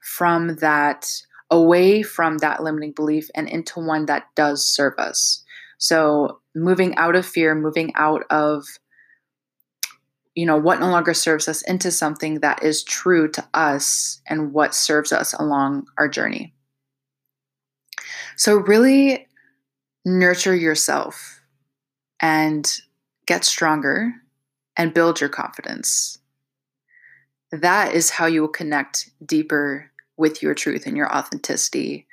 from 0.00 0.56
that 0.56 1.10
away 1.50 2.02
from 2.02 2.38
that 2.38 2.62
limiting 2.62 2.92
belief 2.92 3.30
and 3.34 3.48
into 3.48 3.80
one 3.80 4.04
that 4.06 4.24
does 4.36 4.66
serve 4.66 4.94
us. 4.98 5.42
So, 5.78 6.40
moving 6.54 6.94
out 6.96 7.16
of 7.16 7.24
fear, 7.24 7.54
moving 7.54 7.92
out 7.94 8.24
of 8.28 8.66
you 10.40 10.46
know 10.46 10.56
what 10.56 10.80
no 10.80 10.90
longer 10.90 11.14
serves 11.14 11.48
us 11.48 11.62
into 11.62 11.90
something 11.90 12.40
that 12.40 12.62
is 12.62 12.82
true 12.82 13.30
to 13.30 13.46
us 13.54 14.20
and 14.26 14.52
what 14.52 14.74
serves 14.74 15.12
us 15.12 15.34
along 15.34 15.86
our 15.98 16.08
journey. 16.08 16.54
So, 18.36 18.56
really 18.56 19.26
nurture 20.04 20.54
yourself 20.54 21.40
and 22.20 22.70
get 23.26 23.44
stronger 23.44 24.12
and 24.76 24.94
build 24.94 25.20
your 25.20 25.28
confidence 25.28 26.20
that 27.52 27.94
is 27.94 28.10
how 28.10 28.26
you 28.26 28.40
will 28.40 28.48
connect 28.48 29.10
deeper 29.26 29.90
with 30.16 30.42
your 30.42 30.54
truth 30.54 30.86
and 30.86 30.96
your 30.96 31.12
authenticity. 31.14 32.06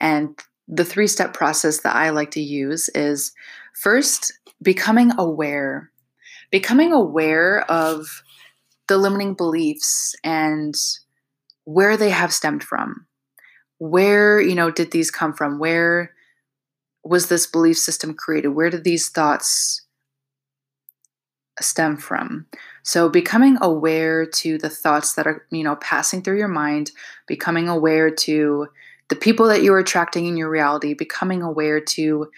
And 0.00 0.38
the 0.66 0.84
three 0.84 1.06
step 1.06 1.34
process 1.34 1.80
that 1.80 1.94
I 1.94 2.10
like 2.10 2.30
to 2.32 2.40
use 2.40 2.88
is 2.90 3.32
first, 3.74 4.32
becoming 4.62 5.12
aware, 5.18 5.90
becoming 6.50 6.92
aware 6.92 7.60
of 7.70 8.22
the 8.88 8.96
limiting 8.96 9.34
beliefs 9.34 10.14
and 10.24 10.74
where 11.64 11.96
they 11.96 12.10
have 12.10 12.32
stemmed 12.32 12.64
from. 12.64 13.06
Where, 13.78 14.40
you 14.40 14.54
know, 14.54 14.70
did 14.70 14.90
these 14.90 15.10
come 15.10 15.34
from? 15.34 15.58
Where 15.58 16.12
was 17.04 17.28
this 17.28 17.46
belief 17.46 17.78
system 17.78 18.14
created? 18.14 18.48
Where 18.48 18.70
did 18.70 18.84
these 18.84 19.08
thoughts 19.08 19.82
stem 21.60 21.96
from? 21.96 22.46
So 22.82 23.08
becoming 23.08 23.58
aware 23.60 24.26
to 24.26 24.58
the 24.58 24.70
thoughts 24.70 25.14
that 25.14 25.26
are, 25.26 25.46
you 25.50 25.62
know, 25.62 25.76
passing 25.76 26.22
through 26.22 26.38
your 26.38 26.48
mind, 26.48 26.90
becoming 27.26 27.68
aware 27.68 28.10
to 28.10 28.68
the 29.08 29.16
people 29.16 29.46
that 29.48 29.62
you're 29.62 29.78
attracting 29.78 30.26
in 30.26 30.36
your 30.36 30.50
reality, 30.50 30.94
becoming 30.94 31.42
aware 31.42 31.80
to 31.80 32.30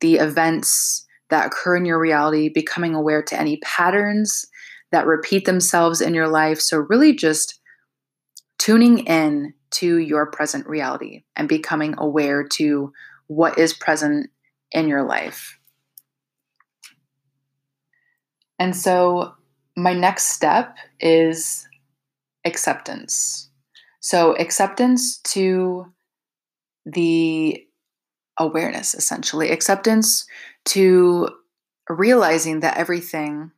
the 0.00 0.16
events 0.16 1.06
that 1.30 1.46
occur 1.46 1.76
in 1.76 1.84
your 1.84 1.98
reality, 1.98 2.48
becoming 2.48 2.94
aware 2.94 3.22
to 3.22 3.38
any 3.38 3.58
patterns 3.58 4.46
that 4.90 5.06
repeat 5.06 5.44
themselves 5.44 6.00
in 6.00 6.14
your 6.14 6.28
life. 6.28 6.60
So 6.60 6.78
really 6.78 7.14
just 7.14 7.60
tuning 8.58 9.00
in 9.06 9.54
to 9.70 9.98
your 9.98 10.26
present 10.26 10.66
reality 10.66 11.24
and 11.36 11.48
becoming 11.48 11.94
aware 11.98 12.42
to 12.44 12.92
what 13.26 13.58
is 13.58 13.74
present 13.74 14.30
in 14.72 14.88
your 14.88 15.02
life. 15.02 15.58
And 18.58 18.74
so 18.74 19.34
my 19.76 19.92
next 19.92 20.32
step 20.32 20.76
is 21.00 21.68
acceptance. 22.44 23.48
So, 24.00 24.34
acceptance 24.36 25.18
to 25.18 25.92
the 26.86 27.62
awareness, 28.38 28.94
essentially, 28.94 29.50
acceptance 29.50 30.26
to 30.68 31.28
realizing 31.88 32.60
that 32.60 32.76
everything 32.76 33.50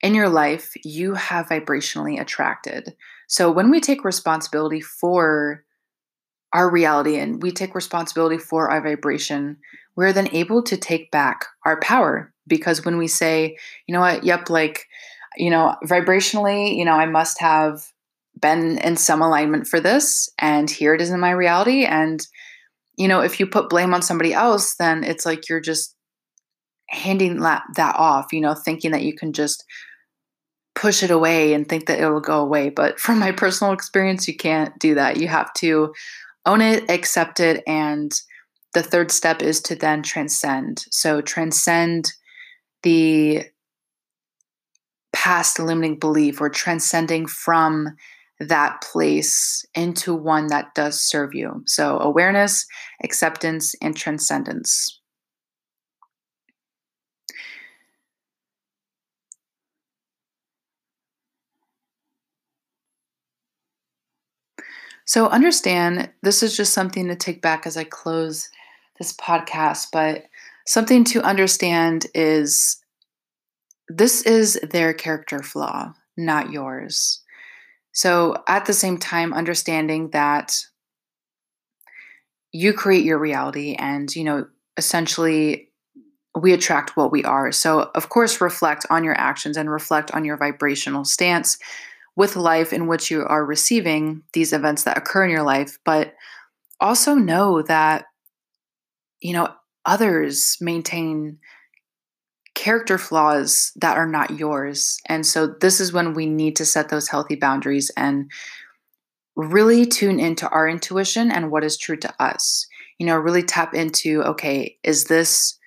in 0.00 0.14
your 0.14 0.28
life 0.28 0.74
you 0.84 1.14
have 1.14 1.48
vibrationally 1.48 2.20
attracted. 2.20 2.94
So, 3.26 3.50
when 3.50 3.70
we 3.70 3.80
take 3.80 4.04
responsibility 4.04 4.80
for 4.80 5.64
our 6.52 6.70
reality 6.70 7.16
and 7.16 7.42
we 7.42 7.50
take 7.50 7.74
responsibility 7.74 8.38
for 8.38 8.70
our 8.70 8.80
vibration, 8.80 9.56
we're 9.96 10.12
then 10.12 10.28
able 10.32 10.62
to 10.64 10.76
take 10.76 11.10
back 11.10 11.46
our 11.64 11.80
power. 11.80 12.32
Because 12.46 12.84
when 12.84 12.98
we 12.98 13.08
say, 13.08 13.56
you 13.86 13.94
know 13.94 14.00
what, 14.00 14.24
yep, 14.24 14.50
like, 14.50 14.86
you 15.36 15.50
know, 15.50 15.74
vibrationally, 15.84 16.76
you 16.76 16.84
know, 16.84 16.92
I 16.92 17.06
must 17.06 17.40
have 17.40 17.90
been 18.40 18.78
in 18.78 18.96
some 18.96 19.22
alignment 19.22 19.66
for 19.66 19.80
this, 19.80 20.28
and 20.38 20.70
here 20.70 20.94
it 20.94 21.00
is 21.00 21.10
in 21.10 21.20
my 21.20 21.30
reality. 21.30 21.84
And, 21.84 22.24
you 22.96 23.08
know, 23.08 23.20
if 23.20 23.40
you 23.40 23.46
put 23.46 23.70
blame 23.70 23.94
on 23.94 24.02
somebody 24.02 24.34
else, 24.34 24.74
then 24.76 25.02
it's 25.02 25.24
like 25.24 25.48
you're 25.48 25.60
just 25.60 25.93
handing 26.88 27.40
that, 27.40 27.62
that 27.76 27.96
off, 27.96 28.32
you 28.32 28.40
know, 28.40 28.54
thinking 28.54 28.92
that 28.92 29.02
you 29.02 29.14
can 29.14 29.32
just 29.32 29.64
push 30.74 31.02
it 31.02 31.10
away 31.10 31.54
and 31.54 31.68
think 31.68 31.86
that 31.86 32.00
it'll 32.00 32.20
go 32.20 32.40
away. 32.40 32.68
But 32.68 32.98
from 33.00 33.18
my 33.18 33.32
personal 33.32 33.72
experience, 33.72 34.28
you 34.28 34.36
can't 34.36 34.76
do 34.78 34.94
that. 34.94 35.18
You 35.18 35.28
have 35.28 35.52
to 35.54 35.94
own 36.46 36.60
it, 36.60 36.90
accept 36.90 37.40
it, 37.40 37.62
and 37.66 38.12
the 38.74 38.82
third 38.82 39.10
step 39.10 39.40
is 39.40 39.62
to 39.62 39.76
then 39.76 40.02
transcend. 40.02 40.84
So, 40.90 41.20
transcend 41.20 42.12
the 42.82 43.44
past 45.12 45.58
limiting 45.58 45.98
belief 45.98 46.40
or 46.40 46.50
transcending 46.50 47.26
from 47.26 47.88
that 48.40 48.82
place 48.82 49.64
into 49.74 50.12
one 50.12 50.48
that 50.48 50.74
does 50.74 51.00
serve 51.00 51.34
you. 51.34 51.62
So, 51.66 51.98
awareness, 51.98 52.66
acceptance, 53.02 53.74
and 53.80 53.96
transcendence. 53.96 55.00
So 65.04 65.28
understand 65.28 66.10
this 66.22 66.42
is 66.42 66.56
just 66.56 66.72
something 66.72 67.08
to 67.08 67.16
take 67.16 67.42
back 67.42 67.66
as 67.66 67.76
I 67.76 67.84
close 67.84 68.48
this 68.98 69.12
podcast, 69.14 69.88
but 69.92 70.24
something 70.66 71.04
to 71.04 71.22
understand 71.22 72.06
is 72.14 72.80
this 73.88 74.22
is 74.22 74.58
their 74.62 74.94
character 74.94 75.42
flaw, 75.42 75.92
not 76.16 76.50
yours. 76.50 77.20
So 77.92 78.42
at 78.48 78.64
the 78.64 78.72
same 78.72 78.98
time, 78.98 79.34
understanding 79.34 80.10
that 80.10 80.66
you 82.52 82.72
create 82.72 83.04
your 83.04 83.18
reality 83.18 83.74
and, 83.74 84.14
you 84.14 84.24
know, 84.24 84.46
essentially 84.76 85.68
we 86.36 86.52
attract 86.52 86.96
what 86.96 87.12
we 87.12 87.22
are. 87.24 87.52
So, 87.52 87.90
of 87.94 88.08
course, 88.08 88.40
reflect 88.40 88.86
on 88.90 89.04
your 89.04 89.18
actions 89.18 89.56
and 89.56 89.70
reflect 89.70 90.10
on 90.12 90.24
your 90.24 90.36
vibrational 90.36 91.04
stance 91.04 91.58
with 92.16 92.36
life 92.36 92.72
in 92.72 92.86
which 92.86 93.10
you 93.10 93.24
are 93.24 93.44
receiving 93.44 94.22
these 94.32 94.52
events 94.52 94.84
that 94.84 94.96
occur 94.96 95.24
in 95.24 95.30
your 95.30 95.42
life, 95.42 95.78
but 95.84 96.14
also 96.80 97.14
know 97.14 97.62
that, 97.62 98.04
you 99.20 99.32
know, 99.32 99.48
others 99.84 100.56
maintain 100.60 101.38
character 102.54 102.98
flaws 102.98 103.72
that 103.76 103.96
are 103.96 104.06
not 104.06 104.38
yours. 104.38 105.00
And 105.06 105.26
so 105.26 105.46
this 105.46 105.80
is 105.80 105.92
when 105.92 106.14
we 106.14 106.26
need 106.26 106.56
to 106.56 106.64
set 106.64 106.88
those 106.88 107.08
healthy 107.08 107.34
boundaries 107.34 107.90
and 107.96 108.30
really 109.36 109.84
tune 109.84 110.20
into 110.20 110.48
our 110.50 110.68
intuition 110.68 111.32
and 111.32 111.50
what 111.50 111.64
is 111.64 111.76
true 111.76 111.96
to 111.96 112.22
us. 112.22 112.66
You 112.98 113.06
know, 113.06 113.16
really 113.16 113.42
tap 113.42 113.74
into 113.74 114.22
okay, 114.22 114.78
is 114.84 115.04
this 115.04 115.58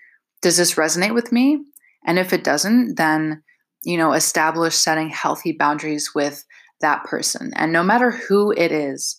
does 0.42 0.58
this 0.58 0.76
resonate 0.76 1.14
with 1.14 1.32
me? 1.32 1.62
And 2.06 2.18
if 2.18 2.32
it 2.32 2.44
doesn't, 2.44 2.96
then 2.96 3.44
you 3.84 3.98
know, 3.98 4.14
establish 4.14 4.76
setting 4.76 5.10
healthy 5.10 5.52
boundaries 5.52 6.14
with 6.14 6.46
that 6.82 7.04
person. 7.04 7.52
And 7.56 7.72
no 7.72 7.84
matter 7.84 8.12
who 8.12 8.52
it 8.52 8.72
is, 8.72 9.18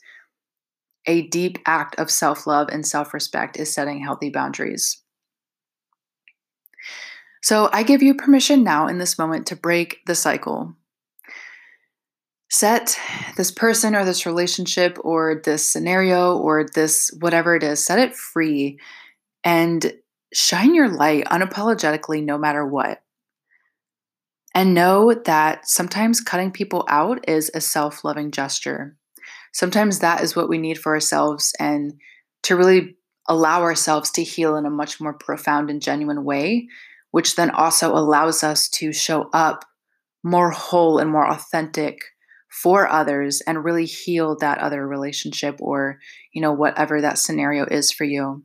a 1.06 1.26
deep 1.28 1.58
act 1.66 1.98
of 1.98 2.10
self 2.10 2.46
love 2.46 2.68
and 2.70 2.86
self 2.86 3.14
respect 3.14 3.58
is 3.58 3.72
setting 3.72 4.02
healthy 4.02 4.30
boundaries. 4.30 5.02
So 7.42 7.68
I 7.72 7.82
give 7.82 8.02
you 8.02 8.14
permission 8.14 8.62
now 8.62 8.88
in 8.88 8.98
this 8.98 9.18
moment 9.18 9.46
to 9.46 9.56
break 9.56 9.98
the 10.06 10.14
cycle. 10.14 10.74
Set 12.50 12.98
this 13.36 13.50
person 13.50 13.94
or 13.94 14.04
this 14.04 14.26
relationship 14.26 14.98
or 15.02 15.40
this 15.44 15.64
scenario 15.64 16.36
or 16.36 16.66
this 16.74 17.14
whatever 17.20 17.54
it 17.54 17.62
is, 17.62 17.84
set 17.84 17.98
it 17.98 18.16
free 18.16 18.78
and 19.44 19.94
shine 20.32 20.74
your 20.74 20.88
light 20.88 21.24
unapologetically 21.26 22.24
no 22.24 22.38
matter 22.38 22.66
what. 22.66 23.02
And 24.58 24.74
know 24.74 25.14
that 25.14 25.68
sometimes 25.68 26.20
cutting 26.20 26.50
people 26.50 26.84
out 26.88 27.28
is 27.28 27.48
a 27.54 27.60
self 27.60 28.02
loving 28.02 28.32
gesture. 28.32 28.96
Sometimes 29.52 30.00
that 30.00 30.20
is 30.20 30.34
what 30.34 30.48
we 30.48 30.58
need 30.58 30.78
for 30.78 30.94
ourselves 30.94 31.54
and 31.60 31.94
to 32.42 32.56
really 32.56 32.96
allow 33.28 33.62
ourselves 33.62 34.10
to 34.10 34.24
heal 34.24 34.56
in 34.56 34.66
a 34.66 34.70
much 34.70 35.00
more 35.00 35.12
profound 35.12 35.70
and 35.70 35.80
genuine 35.80 36.24
way, 36.24 36.66
which 37.12 37.36
then 37.36 37.50
also 37.50 37.94
allows 37.94 38.42
us 38.42 38.68
to 38.70 38.92
show 38.92 39.30
up 39.32 39.64
more 40.24 40.50
whole 40.50 40.98
and 40.98 41.08
more 41.08 41.30
authentic 41.30 42.00
for 42.48 42.88
others 42.88 43.40
and 43.42 43.64
really 43.64 43.84
heal 43.86 44.36
that 44.40 44.58
other 44.58 44.88
relationship 44.88 45.54
or 45.60 46.00
you 46.32 46.42
know 46.42 46.52
whatever 46.52 47.00
that 47.00 47.18
scenario 47.18 47.64
is 47.66 47.92
for 47.92 48.02
you 48.02 48.42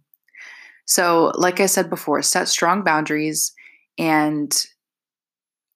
so 0.85 1.31
like 1.35 1.59
i 1.59 1.65
said 1.65 1.89
before 1.89 2.21
set 2.21 2.49
strong 2.49 2.83
boundaries 2.83 3.53
and 3.97 4.65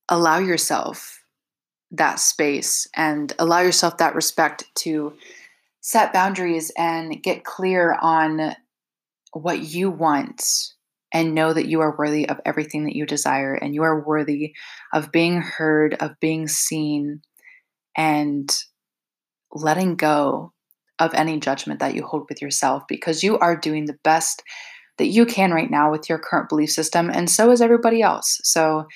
allow 0.09 0.37
yourself 0.39 1.23
that 1.91 2.19
space 2.19 2.87
and 2.95 3.33
allow 3.39 3.61
yourself 3.61 3.97
that 3.97 4.15
respect 4.15 4.65
to 4.75 5.13
set 5.81 6.11
boundaries 6.11 6.71
and 6.77 7.21
get 7.23 7.45
clear 7.45 7.97
on 8.01 8.55
what 9.33 9.61
you 9.61 9.89
want 9.89 10.43
and 11.13 11.33
know 11.33 11.53
that 11.53 11.67
you 11.67 11.79
are 11.79 11.95
worthy 11.97 12.27
of 12.27 12.39
everything 12.45 12.83
that 12.83 12.95
you 12.95 13.05
desire 13.05 13.53
and 13.53 13.73
you 13.73 13.83
are 13.83 14.05
worthy 14.05 14.53
of 14.93 15.11
being 15.11 15.41
heard, 15.41 15.95
of 16.01 16.19
being 16.19 16.47
seen, 16.47 17.21
and 17.95 18.51
letting 19.53 19.95
go 19.95 20.51
of 20.99 21.13
any 21.13 21.39
judgment 21.39 21.79
that 21.79 21.95
you 21.95 22.03
hold 22.03 22.25
with 22.27 22.41
yourself 22.41 22.83
because 22.89 23.23
you 23.23 23.37
are 23.39 23.55
doing 23.55 23.85
the 23.85 23.97
best 24.03 24.43
that 24.97 25.07
you 25.07 25.25
can 25.25 25.51
right 25.51 25.69
now 25.69 25.91
with 25.91 26.09
your 26.09 26.17
current 26.17 26.49
belief 26.49 26.71
system, 26.71 27.09
and 27.09 27.29
so 27.29 27.51
is 27.51 27.61
everybody 27.61 28.01
else. 28.01 28.39
So, 28.43 28.87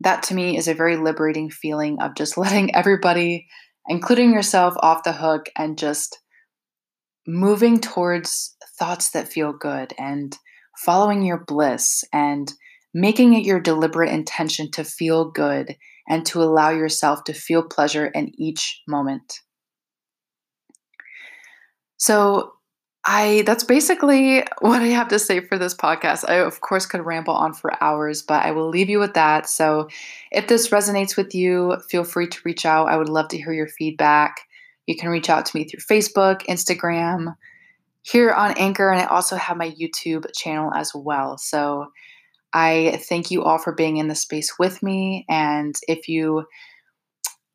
that 0.00 0.22
to 0.24 0.34
me 0.34 0.56
is 0.56 0.68
a 0.68 0.74
very 0.74 0.96
liberating 0.96 1.50
feeling 1.50 2.00
of 2.00 2.14
just 2.14 2.36
letting 2.38 2.74
everybody, 2.74 3.46
including 3.88 4.32
yourself, 4.32 4.74
off 4.80 5.04
the 5.04 5.12
hook 5.12 5.46
and 5.56 5.78
just 5.78 6.18
moving 7.26 7.80
towards 7.80 8.56
thoughts 8.78 9.10
that 9.10 9.32
feel 9.32 9.52
good 9.52 9.92
and 9.98 10.36
following 10.78 11.22
your 11.22 11.44
bliss 11.46 12.02
and 12.12 12.52
making 12.94 13.34
it 13.34 13.44
your 13.44 13.60
deliberate 13.60 14.10
intention 14.10 14.70
to 14.70 14.82
feel 14.82 15.30
good 15.30 15.76
and 16.08 16.26
to 16.26 16.42
allow 16.42 16.70
yourself 16.70 17.22
to 17.24 17.32
feel 17.32 17.62
pleasure 17.62 18.06
in 18.06 18.32
each 18.40 18.82
moment. 18.88 19.40
So, 21.98 22.54
I 23.06 23.42
that's 23.46 23.64
basically 23.64 24.44
what 24.60 24.82
I 24.82 24.88
have 24.88 25.08
to 25.08 25.18
say 25.18 25.40
for 25.40 25.58
this 25.58 25.74
podcast. 25.74 26.28
I 26.28 26.36
of 26.36 26.60
course 26.60 26.86
could 26.86 27.04
ramble 27.04 27.34
on 27.34 27.52
for 27.52 27.82
hours, 27.82 28.22
but 28.22 28.44
I 28.44 28.50
will 28.52 28.68
leave 28.68 28.88
you 28.90 28.98
with 28.98 29.14
that. 29.14 29.48
So 29.48 29.88
if 30.30 30.48
this 30.48 30.68
resonates 30.68 31.16
with 31.16 31.34
you, 31.34 31.76
feel 31.88 32.04
free 32.04 32.28
to 32.28 32.40
reach 32.44 32.66
out. 32.66 32.88
I 32.88 32.96
would 32.96 33.08
love 33.08 33.28
to 33.28 33.38
hear 33.38 33.52
your 33.52 33.68
feedback. 33.68 34.40
You 34.86 34.96
can 34.96 35.08
reach 35.08 35.30
out 35.30 35.46
to 35.46 35.56
me 35.56 35.64
through 35.64 35.80
Facebook, 35.80 36.42
Instagram, 36.46 37.34
here 38.02 38.32
on 38.32 38.52
Anchor, 38.56 38.90
and 38.90 39.00
I 39.00 39.06
also 39.06 39.36
have 39.36 39.56
my 39.56 39.70
YouTube 39.70 40.26
channel 40.34 40.72
as 40.74 40.92
well. 40.94 41.38
So 41.38 41.86
I 42.52 43.00
thank 43.08 43.30
you 43.30 43.44
all 43.44 43.58
for 43.58 43.72
being 43.72 43.98
in 43.98 44.08
the 44.08 44.14
space 44.14 44.58
with 44.58 44.82
me. 44.82 45.24
And 45.28 45.74
if 45.86 46.08
you 46.08 46.44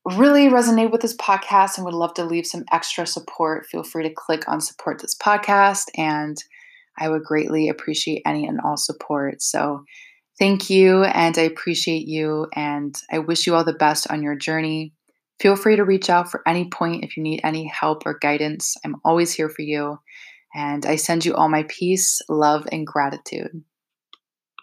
really 0.06 0.48
resonate 0.48 0.92
with 0.92 1.02
this 1.02 1.16
podcast 1.16 1.78
and 1.78 1.86
would 1.86 1.94
love 1.94 2.14
to 2.16 2.26
leave 2.26 2.46
some 2.46 2.66
extra 2.72 3.08
support, 3.08 3.66
feel 3.66 3.84
free 3.84 4.04
to 4.04 4.14
click 4.14 4.48
on 4.48 4.62
support 4.62 5.02
this 5.02 5.16
podcast. 5.16 5.86
And 5.98 6.38
I 6.98 7.10
would 7.10 7.24
greatly 7.24 7.70
appreciate 7.70 8.22
any 8.26 8.46
and 8.46 8.60
all 8.62 8.78
support. 8.78 9.42
So 9.42 9.84
thank 10.38 10.70
you. 10.70 11.04
And 11.04 11.38
I 11.38 11.42
appreciate 11.42 12.08
you. 12.08 12.48
And 12.56 12.96
I 13.12 13.20
wish 13.20 13.48
you 13.48 13.56
all 13.56 13.64
the 13.64 13.74
best 13.74 14.10
on 14.12 14.22
your 14.22 14.36
journey. 14.36 14.94
Feel 15.40 15.56
free 15.56 15.76
to 15.76 15.84
reach 15.84 16.10
out 16.10 16.32
for 16.32 16.42
any 16.48 16.70
point 16.70 17.04
if 17.04 17.18
you 17.18 17.24
need 17.24 17.42
any 17.44 17.68
help 17.68 18.04
or 18.06 18.18
guidance. 18.18 18.76
I'm 18.86 18.96
always 19.04 19.34
here 19.34 19.50
for 19.50 19.64
you. 19.64 20.00
And 20.54 20.86
I 20.86 20.96
send 20.96 21.26
you 21.26 21.34
all 21.34 21.50
my 21.50 21.64
peace, 21.68 22.22
love, 22.30 22.66
and 22.72 22.88
gratitude. 22.88 23.64